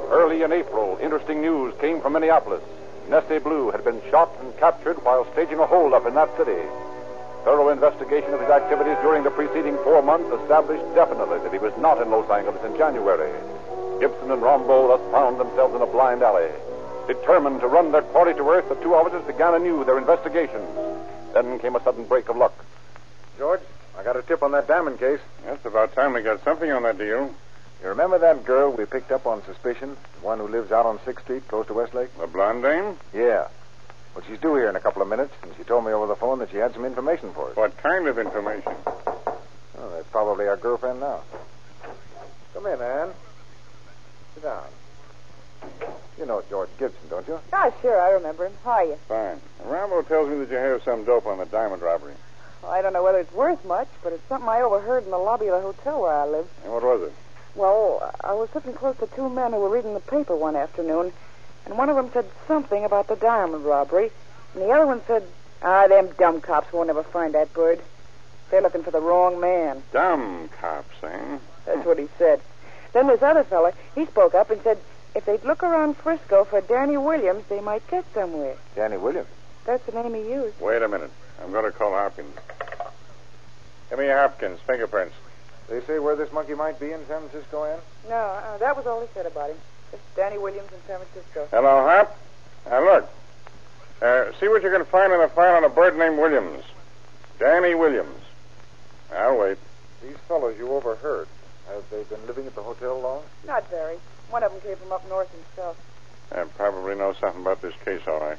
Early 0.08 0.40
in 0.40 0.50
April, 0.50 0.96
interesting 1.02 1.42
news 1.42 1.74
came 1.78 2.00
from 2.00 2.14
Minneapolis. 2.14 2.62
Nessie 3.10 3.38
Blue 3.38 3.70
had 3.70 3.84
been 3.84 4.00
shot 4.10 4.30
and 4.40 4.56
captured 4.56 4.96
while 5.04 5.30
staging 5.34 5.58
a 5.58 5.66
holdup 5.66 6.06
in 6.06 6.14
that 6.14 6.34
city. 6.38 6.56
Thorough 7.44 7.70
investigation 7.70 8.34
of 8.34 8.40
his 8.40 8.50
activities 8.50 8.96
during 9.00 9.24
the 9.24 9.30
preceding 9.30 9.76
four 9.78 10.02
months 10.02 10.30
established 10.42 10.84
definitely 10.94 11.38
that 11.40 11.52
he 11.52 11.58
was 11.58 11.72
not 11.78 12.00
in 12.00 12.10
Los 12.10 12.28
Angeles 12.30 12.62
in 12.64 12.76
January. 12.76 13.32
Gibson 13.98 14.30
and 14.30 14.42
Rombo 14.42 14.88
thus 14.88 15.10
found 15.10 15.40
themselves 15.40 15.74
in 15.74 15.80
a 15.80 15.86
blind 15.86 16.22
alley. 16.22 16.50
Determined 17.06 17.60
to 17.60 17.66
run 17.66 17.92
their 17.92 18.02
quarry 18.02 18.34
to 18.34 18.48
earth, 18.50 18.68
the 18.68 18.74
two 18.76 18.94
officers 18.94 19.24
began 19.26 19.54
anew 19.54 19.84
their 19.84 19.98
investigations. 19.98 20.68
Then 21.32 21.58
came 21.58 21.76
a 21.76 21.82
sudden 21.82 22.04
break 22.04 22.28
of 22.28 22.36
luck. 22.36 22.54
George, 23.38 23.60
I 23.98 24.04
got 24.04 24.16
a 24.16 24.22
tip 24.22 24.42
on 24.42 24.52
that 24.52 24.68
diamond 24.68 24.98
case. 24.98 25.20
It's 25.46 25.64
about 25.64 25.94
time 25.94 26.12
we 26.12 26.22
got 26.22 26.44
something 26.44 26.70
on 26.70 26.82
that 26.82 26.98
deal. 26.98 27.34
You 27.82 27.88
remember 27.88 28.18
that 28.18 28.44
girl 28.44 28.70
we 28.70 28.84
picked 28.84 29.10
up 29.10 29.26
on 29.26 29.42
suspicion? 29.44 29.96
The 30.20 30.26
one 30.26 30.38
who 30.38 30.48
lives 30.48 30.70
out 30.70 30.84
on 30.84 30.98
6th 30.98 31.22
Street, 31.22 31.48
close 31.48 31.66
to 31.68 31.74
Westlake? 31.74 32.16
The 32.18 32.26
blonde 32.26 32.62
dame? 32.62 32.98
Yeah. 33.14 33.48
Well, 34.14 34.24
she's 34.26 34.40
due 34.40 34.56
here 34.56 34.68
in 34.68 34.76
a 34.76 34.80
couple 34.80 35.02
of 35.02 35.08
minutes, 35.08 35.32
and 35.42 35.52
she 35.56 35.62
told 35.62 35.84
me 35.84 35.92
over 35.92 36.06
the 36.06 36.16
phone 36.16 36.40
that 36.40 36.50
she 36.50 36.56
had 36.56 36.72
some 36.74 36.84
information 36.84 37.32
for 37.32 37.50
us. 37.50 37.56
What 37.56 37.76
kind 37.76 38.06
of 38.08 38.18
information? 38.18 38.72
Oh, 38.86 39.90
that's 39.92 40.08
probably 40.10 40.48
our 40.48 40.56
girlfriend 40.56 41.00
now. 41.00 41.22
Come 42.54 42.66
in, 42.66 42.80
Anne. 42.80 43.10
Sit 44.34 44.42
down. 44.42 44.64
You 46.18 46.26
know 46.26 46.42
George 46.50 46.68
Gibson, 46.78 47.08
don't 47.08 47.26
you? 47.28 47.38
Ah, 47.52 47.72
sure, 47.80 48.00
I 48.00 48.10
remember 48.10 48.46
him. 48.46 48.52
How 48.64 48.70
are 48.72 48.84
you? 48.84 48.96
Fine. 49.08 49.40
Rambo 49.64 50.02
tells 50.02 50.28
me 50.28 50.38
that 50.38 50.50
you 50.50 50.56
have 50.56 50.82
some 50.82 51.04
dope 51.04 51.26
on 51.26 51.38
the 51.38 51.46
diamond 51.46 51.80
robbery. 51.80 52.14
Well, 52.62 52.72
I 52.72 52.82
don't 52.82 52.92
know 52.92 53.02
whether 53.02 53.18
it's 53.18 53.32
worth 53.32 53.64
much, 53.64 53.88
but 54.02 54.12
it's 54.12 54.26
something 54.28 54.48
I 54.48 54.60
overheard 54.60 55.04
in 55.04 55.10
the 55.10 55.18
lobby 55.18 55.46
of 55.46 55.52
the 55.52 55.60
hotel 55.60 56.02
where 56.02 56.12
I 56.12 56.26
live. 56.26 56.46
And 56.64 56.72
what 56.72 56.82
was 56.82 57.02
it? 57.08 57.12
Well, 57.54 58.12
I 58.22 58.34
was 58.34 58.50
sitting 58.50 58.74
close 58.74 58.96
to 58.98 59.06
two 59.06 59.28
men 59.30 59.52
who 59.52 59.60
were 59.60 59.70
reading 59.70 59.94
the 59.94 60.00
paper 60.00 60.36
one 60.36 60.56
afternoon, 60.56 61.12
and 61.66 61.76
one 61.76 61.88
of 61.88 61.96
them 61.96 62.10
said 62.12 62.26
something 62.48 62.84
about 62.84 63.08
the 63.08 63.16
diamond 63.16 63.64
robbery, 63.64 64.10
and 64.54 64.62
the 64.62 64.70
other 64.70 64.86
one 64.86 65.02
said, 65.06 65.24
Ah, 65.62 65.86
them 65.86 66.08
dumb 66.18 66.40
cops 66.40 66.72
won't 66.72 66.90
ever 66.90 67.02
find 67.02 67.34
that 67.34 67.52
bird. 67.52 67.80
They're 68.50 68.62
looking 68.62 68.82
for 68.82 68.90
the 68.90 69.00
wrong 69.00 69.40
man. 69.40 69.82
Dumb 69.92 70.48
cops, 70.60 71.02
eh? 71.02 71.38
That's 71.66 71.86
what 71.86 71.98
he 71.98 72.08
said. 72.18 72.40
Then 72.92 73.06
this 73.06 73.22
other 73.22 73.44
fella, 73.44 73.72
he 73.94 74.06
spoke 74.06 74.34
up 74.34 74.50
and 74.50 74.60
said 74.62 74.78
if 75.14 75.24
they'd 75.24 75.44
look 75.44 75.62
around 75.62 75.96
Frisco 75.96 76.44
for 76.44 76.60
Danny 76.60 76.96
Williams, 76.96 77.44
they 77.48 77.60
might 77.60 77.86
get 77.88 78.04
somewhere. 78.14 78.56
Danny 78.74 78.96
Williams. 78.96 79.28
That's 79.64 79.84
the 79.84 79.92
name 79.92 80.14
he 80.14 80.30
used. 80.30 80.60
Wait 80.60 80.82
a 80.82 80.88
minute. 80.88 81.10
I'm 81.42 81.52
going 81.52 81.64
to 81.64 81.72
call 81.72 81.92
Hopkins. 81.92 82.34
Give 83.88 83.98
me 83.98 84.06
Hopkins, 84.06 84.60
fingerprints. 84.66 85.14
They 85.68 85.80
say 85.82 85.98
where 85.98 86.16
this 86.16 86.32
monkey 86.32 86.54
might 86.54 86.80
be 86.80 86.92
in 86.92 87.06
San 87.06 87.28
Francisco, 87.28 87.64
Ann? 87.64 87.78
No, 88.08 88.16
uh, 88.16 88.58
that 88.58 88.76
was 88.76 88.86
all 88.86 89.00
he 89.00 89.06
said 89.14 89.26
about 89.26 89.50
him. 89.50 89.56
Just 89.90 90.02
Danny 90.16 90.38
Williams 90.38 90.68
in 90.72 90.78
San 90.86 90.98
Francisco. 91.00 91.48
Hello, 91.50 91.82
Hop. 91.86 92.16
Now, 92.68 92.84
look. 92.84 93.10
Uh, 94.02 94.32
see 94.40 94.48
what 94.48 94.62
you 94.62 94.70
can 94.70 94.84
find 94.86 95.12
in 95.12 95.20
the 95.20 95.28
file 95.28 95.56
on 95.56 95.64
a 95.64 95.68
bird 95.68 95.96
named 95.98 96.18
Williams. 96.18 96.64
Danny 97.38 97.74
Williams. 97.74 98.22
I'll 99.14 99.38
wait. 99.38 99.58
These 100.02 100.16
fellows 100.28 100.56
you 100.58 100.70
overheard, 100.72 101.28
have 101.68 101.82
they 101.90 102.02
been 102.04 102.26
living 102.26 102.46
at 102.46 102.54
the 102.54 102.62
hotel 102.62 102.98
long? 103.00 103.22
Not 103.46 103.68
very. 103.68 103.98
One 104.30 104.42
of 104.42 104.52
them 104.52 104.60
came 104.62 104.76
from 104.76 104.92
up 104.92 105.06
north 105.08 105.30
himself. 105.32 105.76
I 106.32 106.44
probably 106.56 106.94
know 106.94 107.12
something 107.20 107.42
about 107.42 107.60
this 107.60 107.74
case, 107.84 108.00
all 108.06 108.20
right. 108.20 108.38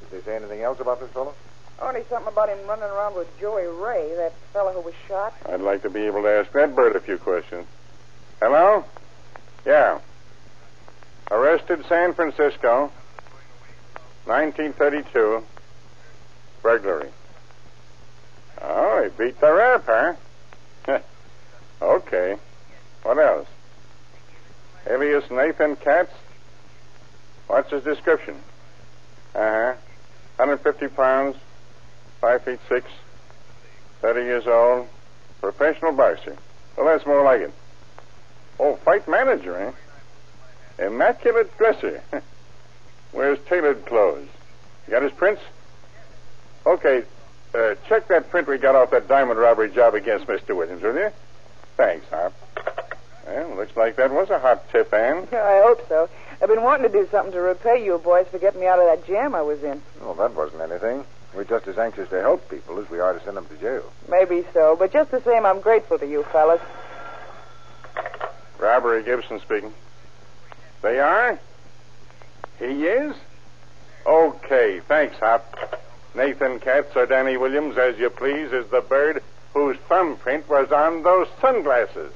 Did 0.00 0.10
they 0.10 0.24
say 0.24 0.36
anything 0.36 0.62
else 0.62 0.80
about 0.80 1.00
this 1.00 1.10
fellow? 1.10 1.34
Only 1.80 2.02
something 2.10 2.30
about 2.32 2.48
him 2.50 2.58
running 2.66 2.84
around 2.84 3.14
with 3.14 3.28
Joey 3.40 3.66
Ray, 3.66 4.12
that 4.16 4.34
fellow 4.52 4.72
who 4.72 4.80
was 4.80 4.94
shot. 5.08 5.32
I'd 5.46 5.60
like 5.60 5.82
to 5.82 5.90
be 5.90 6.00
able 6.00 6.22
to 6.22 6.28
ask 6.28 6.52
that 6.52 6.74
bird 6.74 6.96
a 6.96 7.00
few 7.00 7.16
questions. 7.16 7.66
Hello? 8.42 8.84
Yeah. 9.64 10.00
Arrested 11.30 11.84
San 11.88 12.14
Francisco. 12.14 12.90
1932. 14.24 15.42
Burglary. 16.62 17.10
Oh, 18.60 19.02
he 19.02 19.24
beat 19.24 19.40
the 19.40 19.52
rap, 19.52 19.84
huh? 19.86 20.14
okay. 21.82 22.36
What 23.02 23.18
else? 23.18 23.48
Alias 24.86 25.30
Nathan 25.30 25.76
Katz. 25.76 26.12
What's 27.46 27.70
his 27.70 27.82
description? 27.82 28.36
Uh 29.34 29.38
huh. 29.38 29.74
150 30.36 30.88
pounds, 30.94 31.36
5 32.20 32.44
feet 32.44 32.60
6, 32.68 32.90
30 34.00 34.20
years 34.20 34.46
old, 34.46 34.88
professional 35.40 35.92
boxer. 35.92 36.36
Well, 36.76 36.86
that's 36.86 37.06
more 37.06 37.22
like 37.22 37.42
it. 37.42 37.52
Oh, 38.58 38.76
fight 38.76 39.06
manager, 39.06 39.56
eh? 39.58 39.72
Immaculate 40.80 41.56
dresser. 41.58 42.02
Wears 43.12 43.38
tailored 43.48 43.84
clothes. 43.86 44.28
You 44.86 44.92
got 44.92 45.02
his 45.02 45.12
prints? 45.12 45.42
Okay, 46.66 47.04
uh, 47.54 47.74
check 47.88 48.08
that 48.08 48.30
print 48.30 48.48
we 48.48 48.58
got 48.58 48.74
off 48.74 48.90
that 48.90 49.08
diamond 49.08 49.38
robbery 49.38 49.70
job 49.70 49.94
against 49.94 50.26
Mr. 50.26 50.56
Williams, 50.56 50.82
will 50.82 50.94
you? 50.94 51.10
Thanks, 51.76 52.06
Hop. 52.10 52.32
Well, 53.26 53.56
looks 53.56 53.76
like 53.76 53.96
that 53.96 54.10
was 54.10 54.30
a 54.30 54.38
hot 54.38 54.68
tip, 54.70 54.92
Ann. 54.92 55.28
I 55.32 55.62
hope 55.64 55.86
so. 55.88 56.08
I've 56.42 56.48
been 56.48 56.62
wanting 56.62 56.90
to 56.90 56.92
do 56.92 57.08
something 57.10 57.32
to 57.32 57.40
repay 57.40 57.84
you 57.84 57.98
boys 57.98 58.26
for 58.30 58.38
getting 58.38 58.60
me 58.60 58.66
out 58.66 58.78
of 58.78 58.86
that 58.86 59.06
jam 59.06 59.34
I 59.34 59.42
was 59.42 59.62
in. 59.62 59.82
Well, 60.00 60.14
that 60.14 60.34
wasn't 60.34 60.62
anything. 60.62 61.04
We're 61.34 61.44
just 61.44 61.68
as 61.68 61.78
anxious 61.78 62.08
to 62.10 62.20
help 62.20 62.48
people 62.50 62.78
as 62.78 62.90
we 62.90 62.98
are 62.98 63.12
to 63.12 63.24
send 63.24 63.36
them 63.36 63.46
to 63.46 63.56
jail. 63.56 63.84
Maybe 64.08 64.44
so, 64.52 64.74
but 64.76 64.92
just 64.92 65.10
the 65.10 65.20
same, 65.22 65.46
I'm 65.46 65.60
grateful 65.60 65.98
to 65.98 66.06
you 66.06 66.24
fellas. 66.24 66.60
Robbery 68.58 69.02
Gibson 69.04 69.40
speaking. 69.40 69.72
They 70.82 70.98
are? 70.98 71.38
He 72.58 72.84
is? 72.86 73.14
Okay, 74.06 74.80
thanks, 74.88 75.16
Hop. 75.18 75.78
Nathan 76.14 76.58
Katz 76.58 76.96
or 76.96 77.06
Danny 77.06 77.36
Williams, 77.36 77.76
as 77.78 77.98
you 77.98 78.10
please, 78.10 78.52
is 78.52 78.66
the 78.70 78.80
bird 78.80 79.22
whose 79.52 79.76
thumbprint 79.88 80.48
was 80.48 80.72
on 80.72 81.02
those 81.02 81.28
sunglasses. 81.40 82.12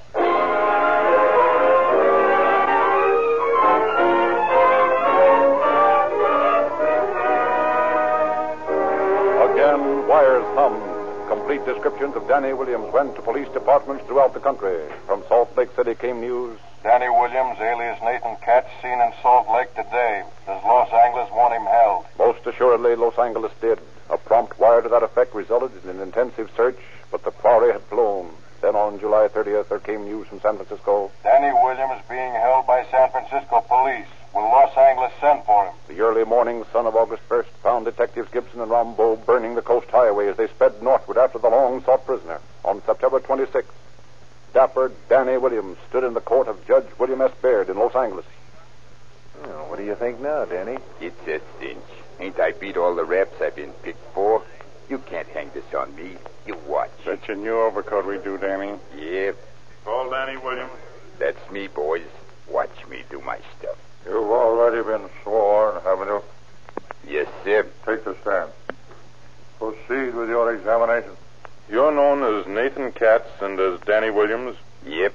Again, 9.52 10.08
wires 10.08 10.44
hummed. 10.56 11.28
Complete 11.28 11.64
descriptions 11.64 12.16
of 12.16 12.26
Danny 12.26 12.52
Williams 12.52 12.92
went 12.92 13.14
to 13.16 13.22
police 13.22 13.48
departments 13.48 14.04
throughout 14.06 14.34
the 14.34 14.40
country. 14.40 14.80
From 15.06 15.22
Salt 15.28 15.56
Lake 15.56 15.70
City 15.76 15.94
came 15.94 16.20
news. 16.20 16.58
Danny 16.84 17.08
Williams, 17.08 17.58
alias 17.60 17.98
Nathan 18.02 18.36
Katz, 18.44 18.68
seen 18.82 19.00
in 19.00 19.10
Salt 19.22 19.48
Lake 19.48 19.74
today. 19.74 20.22
Does 20.44 20.62
Los 20.64 20.92
Angeles 20.92 21.30
want 21.32 21.54
him 21.54 21.64
held? 21.64 22.04
Most 22.18 22.46
assuredly, 22.46 22.94
Los 22.94 23.18
Angeles 23.18 23.52
did. 23.58 23.78
A 24.10 24.18
prompt 24.18 24.58
wire 24.58 24.82
to 24.82 24.90
that 24.90 25.02
effect 25.02 25.34
resulted 25.34 25.82
in 25.82 25.88
an 25.88 26.02
intensive 26.02 26.50
search, 26.54 26.76
but 27.10 27.24
the 27.24 27.30
quarry 27.30 27.72
had 27.72 27.80
flown. 27.84 28.28
Then 28.60 28.76
on 28.76 29.00
July 29.00 29.28
30th, 29.28 29.70
there 29.70 29.78
came 29.78 30.04
news 30.04 30.26
from 30.26 30.42
San 30.42 30.56
Francisco. 30.56 31.10
Danny 31.22 31.50
Williams 31.54 32.02
being 32.06 32.34
held 32.34 32.66
by 32.66 32.84
San 32.90 33.10
Francisco 33.10 33.62
police. 33.62 34.06
Will 34.34 34.42
Los 34.42 34.76
Angeles 34.76 35.12
send 35.22 35.42
for 35.44 35.64
him? 35.64 35.74
The 35.88 36.02
early 36.02 36.24
morning 36.24 36.66
sun 36.70 36.84
of 36.84 36.96
August 36.96 37.26
1st 37.30 37.46
found 37.62 37.86
Detectives 37.86 38.30
Gibson 38.30 38.60
and 38.60 38.70
Rambo 38.70 39.16
burning 39.16 39.54
the 39.54 39.62
coast 39.62 39.88
highway 39.88 40.28
as 40.28 40.36
they 40.36 40.48
sped 40.48 40.82
northward 40.82 41.16
after 41.16 41.38
the 41.38 41.48
long 41.48 41.82
sought 41.84 42.04
prisoner. 42.04 42.40
On 42.62 42.82
September 42.84 43.20
26th, 43.20 43.64
dapper 44.54 44.92
Danny 45.08 45.36
Williams 45.36 45.76
stood 45.88 46.04
in 46.04 46.14
the 46.14 46.20
court 46.20 46.48
of 46.48 46.64
Judge 46.66 46.86
William 46.98 47.20
S. 47.20 47.32
Baird 47.42 47.68
in 47.68 47.76
Los 47.76 47.94
Angeles. 47.94 48.24
Well, 49.42 49.68
what 49.68 49.78
do 49.78 49.84
you 49.84 49.94
think 49.96 50.20
now, 50.20 50.44
Danny? 50.44 50.78
It's 51.00 51.20
a 51.28 51.40
cinch. 51.60 51.78
Ain't 52.20 52.38
I 52.38 52.52
beat 52.52 52.76
all 52.76 52.94
the 52.94 53.04
raps 53.04 53.40
I've 53.42 53.56
been 53.56 53.72
picked 53.82 54.14
for? 54.14 54.42
You 54.88 54.98
can't 54.98 55.26
hang 55.28 55.50
this 55.52 55.64
on 55.76 55.94
me. 55.96 56.12
You 56.46 56.56
watch. 56.66 56.90
That's 57.04 57.26
your 57.26 57.36
new 57.36 57.58
overcoat 57.60 58.06
we 58.06 58.18
do, 58.18 58.38
Danny. 58.38 58.74
Yep, 58.96 59.36
Call 59.84 60.10
Danny 60.10 60.36
Williams. 60.38 60.70
that's 61.18 61.50
me, 61.50 61.66
boys. 61.66 62.06
Watch 62.48 62.86
me 62.88 63.02
do 63.10 63.20
my 63.22 63.38
stuff. 63.58 63.76
You've 64.06 64.30
already 64.30 64.82
been 64.82 65.08
sworn, 65.22 65.82
haven't 65.82 66.08
you? 66.08 66.22
Yes, 67.08 67.26
sir. 67.42 67.66
Take 67.84 68.04
the 68.04 68.14
stand. 68.22 68.50
Proceed 69.58 70.14
with 70.14 70.28
your 70.28 70.54
examination. 70.54 71.10
You're 71.68 71.92
known 71.92 72.22
as 72.22 72.46
Nathan 72.46 72.92
Katz 72.92 73.28
and 73.40 73.58
as 73.58 73.80
Danny 73.80 74.10
Williams. 74.10 74.56
Yep. 74.86 75.14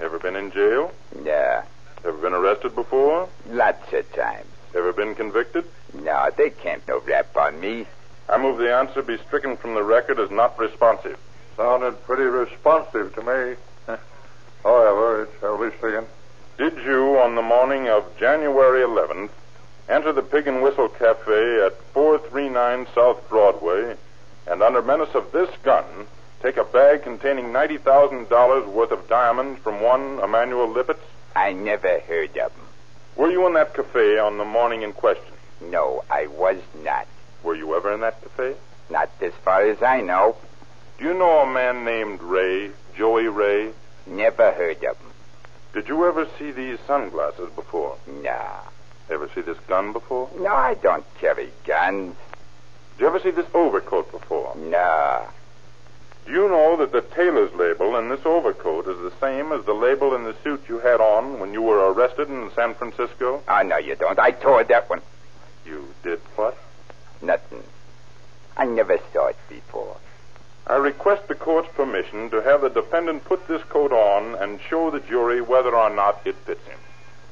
Ever 0.00 0.18
been 0.18 0.34
in 0.34 0.50
jail? 0.50 0.92
Yeah. 1.22 1.64
Ever 2.04 2.18
been 2.18 2.34
arrested 2.34 2.74
before? 2.74 3.28
Lots 3.48 3.92
of 3.92 4.12
times. 4.12 4.48
Ever 4.74 4.92
been 4.92 5.14
convicted? 5.14 5.64
No, 5.94 6.30
they 6.36 6.50
can't 6.50 6.86
no 6.88 7.00
rap 7.00 7.36
on 7.36 7.60
me. 7.60 7.86
I 8.28 8.38
move 8.38 8.58
the 8.58 8.74
answer 8.74 9.02
be 9.02 9.18
stricken 9.18 9.56
from 9.56 9.74
the 9.74 9.82
record 9.84 10.18
as 10.18 10.30
not 10.30 10.58
responsive. 10.58 11.18
Sounded 11.56 12.02
pretty 12.04 12.24
responsive 12.24 13.14
to 13.14 13.22
me. 13.22 13.98
However, 14.64 15.22
it 15.22 15.30
shall 15.40 15.58
be 15.58 15.70
seen. 15.80 16.06
Did 16.58 16.84
you, 16.84 17.18
on 17.18 17.36
the 17.36 17.42
morning 17.42 17.88
of 17.88 18.16
January 18.18 18.80
11th, 18.80 19.30
enter 19.88 20.12
the 20.12 20.22
Pig 20.22 20.48
and 20.48 20.62
Whistle 20.62 20.88
Cafe 20.88 21.64
at 21.64 21.80
439 21.92 22.86
South 22.94 23.28
Broadway 23.28 23.96
and, 24.46 24.62
under 24.62 24.82
menace 24.82 25.14
of 25.14 25.32
this 25.32 25.50
gun, 25.62 25.84
take 26.42 26.56
a 26.56 26.64
bag 26.64 27.02
containing 27.02 27.52
$90,000 28.62 28.72
worth 28.72 28.92
of 28.92 29.08
diamonds 29.08 29.60
from 29.60 29.80
one 29.80 30.20
Emmanuel 30.20 30.68
Lippitz? 30.68 30.98
I 31.34 31.52
never 31.52 32.00
heard 32.00 32.36
of 32.36 32.52
him. 32.52 32.60
Were 33.16 33.30
you 33.30 33.46
in 33.46 33.54
that 33.54 33.74
cafe 33.74 34.18
on 34.18 34.38
the 34.38 34.44
morning 34.44 34.82
in 34.82 34.92
question? 34.92 35.32
No, 35.60 36.04
I 36.10 36.26
was 36.26 36.60
not. 36.82 37.06
Were 37.42 37.54
you 37.54 37.74
ever 37.76 37.92
in 37.92 38.00
that 38.00 38.20
cafe? 38.22 38.54
Not 38.90 39.10
as 39.20 39.32
far 39.44 39.62
as 39.62 39.82
I 39.82 40.00
know. 40.00 40.36
Do 40.98 41.04
you 41.04 41.14
know 41.14 41.40
a 41.40 41.52
man 41.52 41.84
named 41.84 42.22
Ray, 42.22 42.70
Joey 42.96 43.28
Ray? 43.28 43.72
Never 44.06 44.52
heard 44.52 44.82
of 44.84 44.96
him. 44.98 45.10
Did 45.72 45.88
you 45.88 46.06
ever 46.06 46.28
see 46.38 46.52
these 46.52 46.78
sunglasses 46.86 47.50
before? 47.54 47.96
Nah. 48.06 48.60
Ever 49.10 49.28
see 49.34 49.40
this 49.40 49.58
gun 49.66 49.92
before? 49.92 50.30
No, 50.38 50.54
I 50.54 50.74
don't 50.74 51.04
carry 51.18 51.50
guns. 51.66 52.16
Did 52.96 53.02
you 53.02 53.06
ever 53.08 53.18
see 53.18 53.30
this 53.32 53.46
overcoat 53.54 54.10
before? 54.12 54.54
Nah. 54.56 55.24
Do 56.26 56.32
you 56.32 56.48
know 56.48 56.76
that 56.78 56.92
the 56.92 57.02
tailor's 57.02 57.52
label 57.54 57.96
in 57.96 58.08
this 58.08 58.24
overcoat 58.24 58.88
is 58.88 58.98
the 58.98 59.12
same 59.20 59.52
as 59.52 59.64
the 59.64 59.74
label 59.74 60.14
in 60.14 60.24
the 60.24 60.34
suit 60.42 60.64
you 60.68 60.78
had 60.78 61.00
on 61.00 61.38
when 61.38 61.52
you 61.52 61.60
were 61.60 61.92
arrested 61.92 62.28
in 62.30 62.50
San 62.54 62.74
Francisco? 62.74 63.42
Oh, 63.46 63.62
no, 63.62 63.76
you 63.76 63.94
don't. 63.94 64.18
I 64.18 64.30
tore 64.30 64.64
that 64.64 64.88
one. 64.88 65.02
You 65.66 65.86
did 66.02 66.20
what? 66.36 66.56
Nothing. 67.20 67.62
I 68.56 68.64
never 68.64 68.98
saw 69.12 69.26
it 69.26 69.36
before. 69.48 69.96
I 70.66 70.76
request 70.76 71.28
the 71.28 71.34
court's 71.34 71.68
permission 71.74 72.30
to 72.30 72.40
have 72.40 72.62
the 72.62 72.70
defendant 72.70 73.24
put 73.24 73.46
this 73.46 73.62
coat 73.64 73.92
on 73.92 74.34
and 74.36 74.60
show 74.62 74.90
the 74.90 75.00
jury 75.00 75.42
whether 75.42 75.76
or 75.76 75.90
not 75.90 76.22
it 76.24 76.36
fits 76.46 76.66
him. 76.66 76.78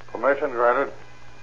Permission 0.08 0.50
granted. 0.50 0.92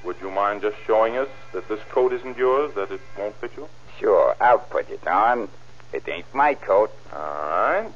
Would 0.04 0.18
you 0.22 0.30
mind 0.30 0.62
just 0.62 0.78
showing 0.86 1.18
us 1.18 1.28
that 1.52 1.68
this 1.68 1.82
coat 1.90 2.14
isn't 2.14 2.38
yours, 2.38 2.74
that 2.76 2.92
it 2.92 3.02
won't 3.18 3.36
fit 3.36 3.52
you? 3.58 3.68
Sure, 4.00 4.36
I'll 4.40 4.60
put 4.60 4.90
it 4.90 5.06
on. 5.08 5.50
It 5.92 6.08
ain't 6.08 6.34
my 6.34 6.54
coat. 6.54 6.92
All 7.14 7.20
right. 7.20 7.92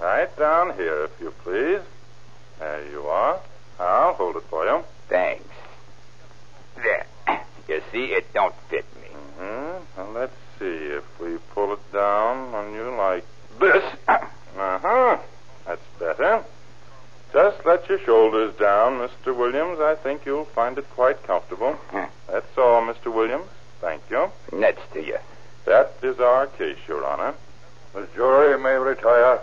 Right 0.00 0.36
down 0.38 0.74
here, 0.76 1.04
if 1.04 1.20
you 1.20 1.32
please. 1.42 1.80
There 2.58 2.90
you 2.90 3.02
are. 3.06 3.40
I'll 3.78 4.14
hold 4.14 4.36
it 4.36 4.44
for 4.50 4.64
you. 4.64 4.82
Thanks. 5.08 5.44
There. 6.76 7.06
You 7.68 7.82
see, 7.92 8.06
it 8.06 8.32
don't 8.32 8.54
fit 8.68 8.84
me. 9.00 9.08
Mm-hmm. 9.40 10.00
Now 10.00 10.08
let's 10.18 10.36
see 10.58 10.64
if 10.64 11.04
we 11.20 11.38
pull 11.54 11.72
it 11.72 11.92
down 11.92 12.54
on 12.54 12.74
you 12.74 12.90
like 12.96 13.24
this. 13.60 13.84
Uh-huh. 14.08 15.18
That's 15.66 15.82
better. 15.98 16.44
Just 17.32 17.66
let 17.66 17.88
your 17.88 17.98
shoulders 17.98 18.54
down, 18.56 18.98
Mr. 18.98 19.36
Williams. 19.36 19.80
I 19.80 19.96
think 19.96 20.24
you'll 20.24 20.44
find 20.44 20.78
it 20.78 20.88
quite 20.90 21.20
comfortable. 21.24 21.76
That's 22.30 22.56
all, 22.56 22.82
Mr. 22.82 23.12
Williams. 23.12 23.48
Thank 23.80 24.02
you. 24.10 24.30
Next 24.52 24.92
to 24.92 25.04
you. 25.04 25.18
That 25.64 25.94
is 26.02 26.20
our 26.20 26.46
case, 26.46 26.76
Your 26.86 27.04
Honor. 27.06 27.34
The 27.94 28.06
jury 28.14 28.58
may 28.58 28.74
retire. 28.74 29.40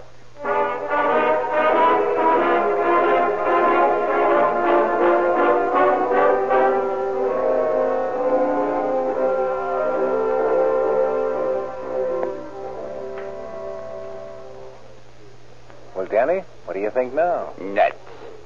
Well, 15.95 16.05
Danny, 16.09 16.43
what 16.65 16.73
do 16.73 16.79
you 16.79 16.91
think 16.91 17.13
now? 17.15 17.53
Nuts. 17.59 17.95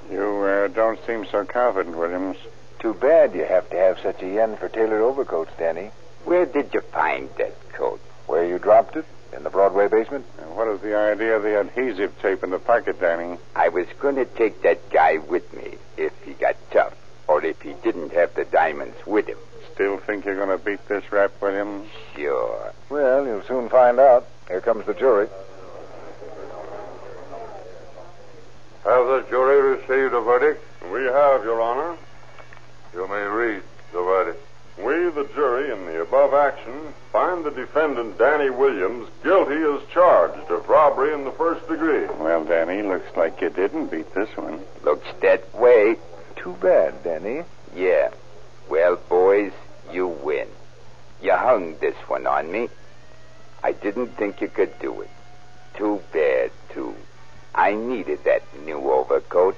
You 0.10 0.44
uh, 0.44 0.68
don't 0.70 1.00
seem 1.06 1.26
so 1.26 1.44
confident, 1.44 1.98
Williams. 1.98 2.38
Too 2.80 2.94
bad 2.94 3.34
you 3.34 3.44
have 3.44 3.70
to 3.72 3.76
have 3.76 4.00
such 4.00 4.22
a 4.22 4.28
yen 4.28 4.56
for 4.56 4.70
tailored 4.70 5.02
overcoats, 5.02 5.52
Danny. 5.58 5.92
Where 6.26 6.46
did 6.46 6.74
you 6.74 6.82
find 6.82 7.30
that 7.38 7.54
coat? 7.74 8.02
Where 8.26 8.46
you 8.46 8.58
dropped 8.60 8.96
it? 8.96 9.06
In 9.36 9.44
the 9.44 9.50
Broadway 9.50 9.88
basement? 9.88 10.26
And 10.40 10.56
what 10.56 10.68
is 10.68 10.82
the 10.82 10.96
idea 10.96 11.36
of 11.36 11.44
the 11.44 11.60
adhesive 11.60 12.20
tape 12.22 12.44
in 12.44 12.50
the 12.50 12.60
pocket, 12.60 13.00
Danny? 13.00 13.38
I 13.56 13.70
was 13.70 13.86
going 14.00 14.16
to 14.16 14.26
take 14.26 14.62
that 14.64 14.90
guy 14.90 15.18
with 15.18 15.54
me 15.54 15.76
if 15.98 16.14
he 16.24 16.34
got 16.34 16.56
tough, 16.72 16.96
or 17.28 17.44
if 17.44 17.62
he 17.62 17.74
didn't 17.84 18.12
have 18.14 18.34
the 18.34 18.46
diamonds 18.46 18.98
with 19.06 19.28
him. 19.28 19.38
Still 19.74 19.98
think 19.98 20.26
you're 20.26 20.38
going 20.38 20.58
to 20.58 20.64
beat 20.64 20.88
this 20.88 21.12
rap, 21.12 21.32
Williams? 21.42 21.90
Sure. 22.16 22.74
Well, 22.90 23.26
you'll 23.26 23.44
soon 23.44 23.70
find 23.70 24.00
out. 24.00 24.26
Here 24.48 24.62
comes 24.62 24.86
the 24.86 24.94
jury. 24.94 25.28
Have 28.84 29.06
the 29.08 29.26
jury 29.30 29.76
received 29.76 30.14
a 30.14 30.22
verdict? 30.22 30.64
We 30.92 31.04
have, 31.04 31.44
Your 31.44 31.62
Honor. 31.62 31.98
You 32.94 33.08
may 33.10 33.24
read 33.24 33.64
the 33.92 34.02
verdict. 34.02 34.45
We, 34.78 35.10
the 35.10 35.30
jury, 35.34 35.72
in 35.72 35.86
the 35.86 36.02
above 36.02 36.34
action, 36.34 36.94
find 37.12 37.46
the 37.46 37.52
defendant, 37.52 38.18
Danny 38.18 38.50
Williams, 38.50 39.08
guilty 39.24 39.56
as 39.56 39.82
charged 39.90 40.52
of 40.52 40.68
robbery 40.68 41.14
in 41.14 41.24
the 41.24 41.32
first 41.32 41.66
degree. 41.70 42.06
Well, 42.20 42.44
Danny, 42.44 42.82
looks 42.82 43.16
like 43.16 43.40
you 43.40 43.50
didn't 43.50 43.88
beat 43.88 44.14
this 44.14 44.30
one. 44.36 44.60
Looks 44.84 45.08
that 45.22 45.54
way. 45.56 45.96
Too 46.36 46.58
bad, 46.62 47.04
Danny. 47.04 47.44
Yeah. 47.74 48.10
Well, 48.70 48.98
boys, 49.08 49.54
you 49.92 50.08
win. 50.08 50.48
You 51.22 51.32
hung 51.32 51.78
this 51.80 51.96
one 52.08 52.28
on 52.28 52.52
me. 52.52 52.68
I 53.64 53.72
didn't 53.72 54.18
think 54.18 54.42
you 54.42 54.50
could 54.50 54.78
do 54.80 55.02
it. 55.02 55.10
Too 55.76 56.02
bad, 56.12 56.52
too. 56.74 56.94
I 57.54 57.74
needed 57.74 58.26
that 58.26 58.44
new 58.66 58.92
overcoat. 58.92 59.56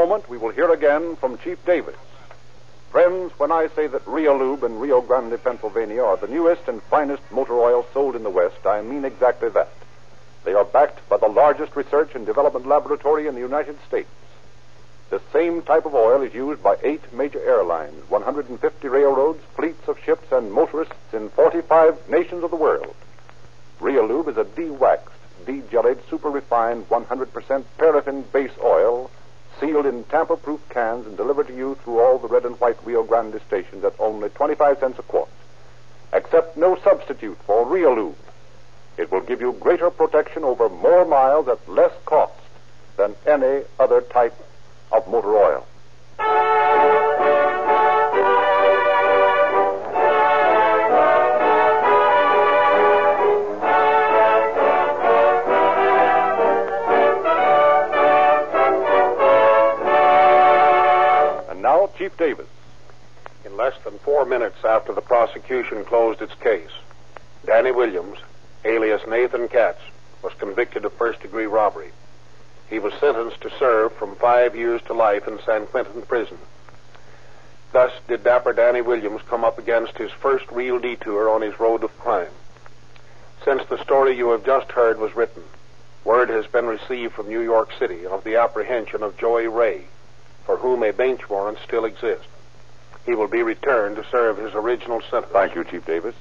Moment, 0.00 0.30
we 0.30 0.38
will 0.38 0.48
hear 0.48 0.72
again 0.72 1.14
from 1.16 1.36
Chief 1.36 1.62
Davis. 1.66 1.94
Friends, 2.90 3.32
when 3.36 3.52
I 3.52 3.68
say 3.76 3.86
that 3.86 4.06
Rio 4.06 4.34
Lube 4.38 4.64
in 4.64 4.78
Rio 4.78 5.02
Grande, 5.02 5.38
Pennsylvania 5.44 6.02
are 6.02 6.16
the 6.16 6.26
newest 6.26 6.66
and 6.68 6.82
finest 6.84 7.22
motor 7.30 7.58
oil 7.58 7.86
sold 7.92 8.16
in 8.16 8.22
the 8.22 8.30
West, 8.30 8.64
I 8.64 8.80
mean 8.80 9.04
exactly 9.04 9.50
that. 9.50 9.68
They 10.44 10.54
are 10.54 10.64
backed 10.64 11.06
by 11.10 11.18
the 11.18 11.28
largest 11.28 11.76
research 11.76 12.14
and 12.14 12.24
development 12.24 12.66
laboratory 12.66 13.26
in 13.26 13.34
the 13.34 13.42
United 13.42 13.76
States. 13.86 14.08
The 15.10 15.20
same 15.34 15.60
type 15.60 15.84
of 15.84 15.94
oil 15.94 16.22
is 16.22 16.32
used 16.32 16.62
by 16.62 16.78
eight 16.82 17.12
major 17.12 17.44
airlines, 17.44 18.08
150 18.08 18.88
railroads, 18.88 19.42
fleets 19.54 19.86
of 19.86 19.98
ships, 19.98 20.32
and 20.32 20.50
motorists 20.50 21.12
in 21.12 21.28
45 21.28 22.08
nations 22.08 22.42
of 22.42 22.50
the 22.50 22.56
world. 22.56 22.96
Rio 23.80 24.08
Lube 24.08 24.28
is 24.28 24.38
a 24.38 24.44
de-waxed, 24.44 25.12
de-jellied, 25.44 25.98
super 26.08 26.30
refined, 26.30 26.88
100% 26.88 27.64
paraffin 27.76 28.22
base 28.32 28.56
oil 28.64 29.10
sealed 29.60 29.86
in 29.86 30.04
tamper 30.04 30.36
proof 30.36 30.60
cans 30.70 31.06
and 31.06 31.16
delivered 31.16 31.46
to 31.46 31.54
you 31.54 31.76
through 31.76 32.00
all 32.00 32.18
the 32.18 32.28
red 32.28 32.44
and 32.44 32.58
white 32.58 32.78
Rio 32.84 33.02
Grande 33.02 33.40
stations 33.46 33.84
at 33.84 33.94
only 34.00 34.30
25 34.30 34.78
cents 34.78 34.98
a 34.98 35.02
quart. 35.02 35.28
Accept 36.12 36.56
no 36.56 36.76
substitute 36.82 37.38
for 37.46 37.66
Rio 37.66 37.94
Lube. 37.94 38.16
It 38.96 39.12
will 39.12 39.20
give 39.20 39.40
you 39.40 39.52
greater 39.52 39.90
protection 39.90 40.42
over 40.42 40.68
more 40.68 41.04
miles 41.04 41.46
at 41.46 41.68
less 41.68 41.92
cost 42.04 42.40
than 42.96 43.14
any 43.26 43.62
other 43.78 44.00
type 44.00 44.34
of 44.90 45.06
motor 45.06 45.36
oil. 45.36 45.66
Chief 62.00 62.16
Davis. 62.16 62.46
In 63.44 63.58
less 63.58 63.74
than 63.84 63.98
four 63.98 64.24
minutes 64.24 64.64
after 64.64 64.90
the 64.90 65.02
prosecution 65.02 65.84
closed 65.84 66.22
its 66.22 66.32
case, 66.36 66.70
Danny 67.44 67.72
Williams, 67.72 68.16
alias 68.64 69.02
Nathan 69.06 69.48
Katz, 69.48 69.82
was 70.22 70.32
convicted 70.38 70.86
of 70.86 70.94
first 70.94 71.20
degree 71.20 71.44
robbery. 71.44 71.90
He 72.70 72.78
was 72.78 72.94
sentenced 72.94 73.42
to 73.42 73.50
serve 73.58 73.92
from 73.92 74.16
five 74.16 74.56
years 74.56 74.80
to 74.86 74.94
life 74.94 75.28
in 75.28 75.40
San 75.44 75.66
Quentin 75.66 76.00
prison. 76.00 76.38
Thus 77.72 77.92
did 78.08 78.24
dapper 78.24 78.54
Danny 78.54 78.80
Williams 78.80 79.20
come 79.28 79.44
up 79.44 79.58
against 79.58 79.98
his 79.98 80.10
first 80.10 80.50
real 80.50 80.78
detour 80.78 81.28
on 81.28 81.42
his 81.42 81.60
road 81.60 81.84
of 81.84 81.98
crime. 81.98 82.32
Since 83.44 83.64
the 83.68 83.82
story 83.84 84.16
you 84.16 84.30
have 84.30 84.46
just 84.46 84.72
heard 84.72 84.98
was 84.98 85.14
written, 85.14 85.42
word 86.04 86.30
has 86.30 86.46
been 86.46 86.64
received 86.64 87.12
from 87.12 87.28
New 87.28 87.42
York 87.42 87.68
City 87.78 88.06
of 88.06 88.24
the 88.24 88.36
apprehension 88.36 89.02
of 89.02 89.18
Joey 89.18 89.48
Ray, 89.48 89.84
for 90.50 90.56
whom 90.56 90.82
a 90.82 90.92
bench 90.92 91.30
warrant 91.30 91.56
still 91.64 91.84
exists. 91.84 92.26
He 93.06 93.14
will 93.14 93.28
be 93.28 93.44
returned 93.44 93.94
to 93.94 94.04
serve 94.10 94.36
his 94.36 94.52
original 94.52 95.00
sentence. 95.02 95.32
Thank 95.32 95.54
you, 95.54 95.62
Chief 95.62 95.86
Davis. 95.86 96.16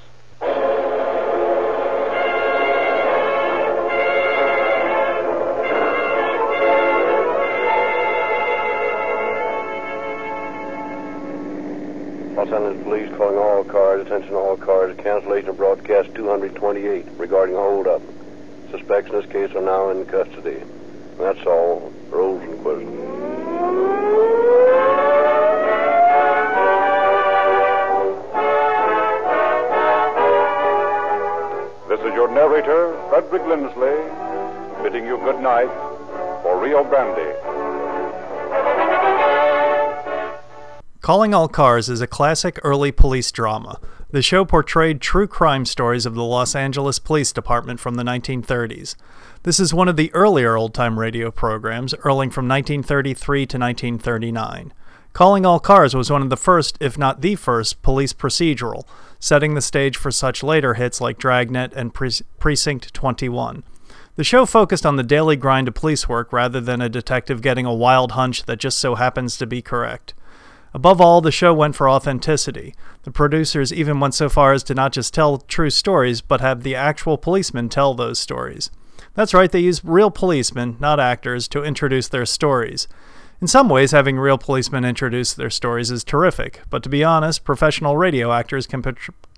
Los 12.36 12.52
Angeles 12.52 12.84
Police 12.84 13.10
calling 13.18 13.40
all 13.40 13.64
cars, 13.64 14.06
attention 14.06 14.36
all 14.36 14.56
cars, 14.58 14.96
cancellation 14.98 15.50
of 15.50 15.58
broadcast 15.58 16.14
228 16.14 17.04
regarding 17.18 17.56
hold-up. 17.56 18.04
Suspects 18.70 19.10
in 19.10 19.22
this 19.22 19.32
case 19.32 19.56
are 19.56 19.62
now 19.62 19.90
in 19.90 20.06
custody. 20.06 20.62
That's 21.18 21.44
all. 21.48 21.92
Rosenquist. 22.12 23.19
Narrator, 32.50 32.98
Frederick 33.10 33.46
Lindsley, 33.46 34.82
bidding 34.82 35.06
you 35.06 35.18
good 35.20 35.40
night 35.40 35.70
for 36.42 36.60
Rio 36.60 36.84
Grande. 36.84 37.36
Calling 41.02 41.36
All 41.36 41.48
Cars 41.48 41.90
is 41.90 42.02
a 42.02 42.08
classic 42.08 42.60
early 42.64 42.92
police 42.92 43.32
drama. 43.32 43.80
The 44.10 44.24
show 44.24 44.46
portrayed 44.46 45.00
true 45.00 45.28
crime 45.28 45.64
stories 45.66 46.08
of 46.08 46.16
the 46.16 46.24
Los 46.24 46.56
Angeles 46.56 46.98
Police 46.98 47.32
Department 47.32 47.80
from 47.80 47.96
the 47.96 48.04
1930s. 48.04 48.96
This 49.44 49.60
is 49.60 49.72
one 49.72 49.88
of 49.88 49.96
the 49.96 50.12
earlier 50.16 50.58
old 50.58 50.74
time 50.74 50.98
radio 50.98 51.30
programs, 51.30 51.94
earling 52.04 52.32
from 52.32 52.48
1933 52.48 53.46
to 53.46 53.60
1939. 53.60 54.74
Calling 55.20 55.46
All 55.46 55.60
Cars 55.60 55.94
was 55.94 56.10
one 56.10 56.22
of 56.22 56.30
the 56.30 56.38
first, 56.38 56.78
if 56.80 56.98
not 56.98 57.20
the 57.20 57.36
first, 57.36 57.82
police 57.82 58.14
procedural, 58.14 58.86
setting 59.20 59.54
the 59.54 59.60
stage 59.60 59.98
for 59.98 60.12
such 60.12 60.44
later 60.44 60.76
hits 60.76 61.02
like 61.02 61.18
Dragnet 61.18 61.74
and 61.74 61.94
Pre- 61.94 62.22
Precinct 62.40 62.94
21. 62.94 63.66
The 64.16 64.24
show 64.24 64.46
focused 64.46 64.86
on 64.86 64.96
the 64.96 65.04
daily 65.04 65.36
grind 65.36 65.68
of 65.68 65.74
police 65.74 66.08
work 66.08 66.32
rather 66.32 66.62
than 66.62 66.80
a 66.80 66.88
detective 66.88 67.42
getting 67.42 67.66
a 67.66 67.74
wild 67.74 68.14
hunch 68.14 68.46
that 68.46 68.62
just 68.62 68.80
so 68.80 68.96
happens 68.96 69.36
to 69.36 69.46
be 69.46 69.62
correct. 69.62 70.14
Above 70.74 71.02
all, 71.02 71.20
the 71.20 71.34
show 71.34 71.54
went 71.54 71.76
for 71.76 71.90
authenticity. 71.90 72.74
The 73.04 73.12
producers 73.12 73.74
even 73.74 74.00
went 74.00 74.14
so 74.14 74.30
far 74.30 74.54
as 74.54 74.64
to 74.64 74.74
not 74.74 74.94
just 74.94 75.14
tell 75.14 75.40
true 75.40 75.70
stories, 75.70 76.22
but 76.22 76.40
have 76.40 76.64
the 76.64 76.76
actual 76.76 77.18
policemen 77.18 77.68
tell 77.68 77.94
those 77.94 78.20
stories. 78.20 78.72
That's 79.16 79.34
right, 79.34 79.52
they 79.52 79.60
used 79.60 79.82
real 79.84 80.12
policemen, 80.12 80.78
not 80.80 80.98
actors, 80.98 81.50
to 81.50 81.62
introduce 81.62 82.08
their 82.08 82.26
stories. 82.26 82.88
In 83.42 83.48
some 83.48 83.70
ways, 83.70 83.92
having 83.92 84.20
real 84.20 84.38
policemen 84.38 84.84
introduce 84.84 85.34
their 85.34 85.50
stories 85.50 85.92
is 85.92 86.04
terrific, 86.04 86.62
but 86.70 86.84
to 86.84 86.90
be 86.90 87.06
honest, 87.06 87.46
professional 87.46 87.96
radio 87.96 88.34
actors 88.34 88.68
can, 88.68 88.84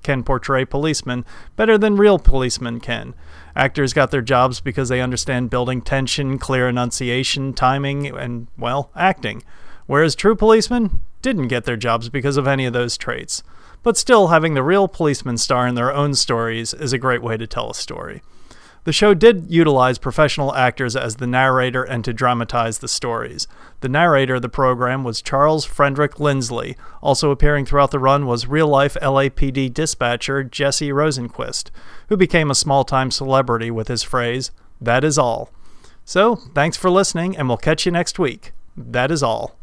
can 0.01 0.23
portray 0.23 0.65
policemen 0.65 1.23
better 1.55 1.77
than 1.77 1.95
real 1.97 2.17
policemen 2.17 2.79
can. 2.79 3.13
Actors 3.55 3.93
got 3.93 4.09
their 4.09 4.23
jobs 4.23 4.59
because 4.59 4.89
they 4.89 5.01
understand 5.01 5.51
building 5.51 5.83
tension, 5.83 6.39
clear 6.39 6.67
enunciation, 6.67 7.53
timing, 7.53 8.07
and, 8.07 8.47
well, 8.57 8.89
acting. 8.95 9.43
Whereas 9.85 10.15
true 10.15 10.35
policemen 10.35 11.01
didn't 11.21 11.49
get 11.49 11.65
their 11.65 11.77
jobs 11.77 12.09
because 12.09 12.37
of 12.37 12.47
any 12.47 12.65
of 12.65 12.73
those 12.73 12.97
traits. 12.97 13.43
But 13.83 13.97
still, 13.97 14.29
having 14.29 14.55
the 14.55 14.63
real 14.63 14.87
policemen 14.87 15.37
star 15.37 15.67
in 15.67 15.75
their 15.75 15.93
own 15.93 16.15
stories 16.15 16.73
is 16.73 16.91
a 16.91 16.97
great 16.97 17.21
way 17.21 17.37
to 17.37 17.45
tell 17.45 17.69
a 17.69 17.75
story. 17.75 18.23
The 18.83 18.93
show 18.93 19.13
did 19.13 19.51
utilize 19.51 19.99
professional 19.99 20.55
actors 20.55 20.95
as 20.95 21.17
the 21.17 21.27
narrator 21.27 21.83
and 21.83 22.03
to 22.03 22.13
dramatize 22.13 22.79
the 22.79 22.87
stories. 22.87 23.47
The 23.81 23.89
narrator 23.89 24.35
of 24.35 24.41
the 24.41 24.49
program 24.49 25.03
was 25.03 25.21
Charles 25.21 25.65
Frederick 25.65 26.19
Lindsley. 26.19 26.75
Also 26.99 27.29
appearing 27.29 27.65
throughout 27.65 27.91
the 27.91 27.99
run 27.99 28.25
was 28.25 28.47
real 28.47 28.67
life 28.67 28.97
LAPD 28.99 29.71
dispatcher 29.71 30.43
Jesse 30.43 30.89
Rosenquist, 30.89 31.69
who 32.09 32.17
became 32.17 32.49
a 32.49 32.55
small 32.55 32.83
time 32.83 33.11
celebrity 33.11 33.69
with 33.69 33.87
his 33.87 34.01
phrase, 34.01 34.49
That 34.79 35.03
is 35.03 35.19
all. 35.19 35.51
So, 36.03 36.37
thanks 36.55 36.75
for 36.75 36.89
listening, 36.89 37.37
and 37.37 37.47
we'll 37.47 37.57
catch 37.57 37.85
you 37.85 37.91
next 37.91 38.17
week. 38.17 38.51
That 38.75 39.11
is 39.11 39.21
all. 39.21 39.55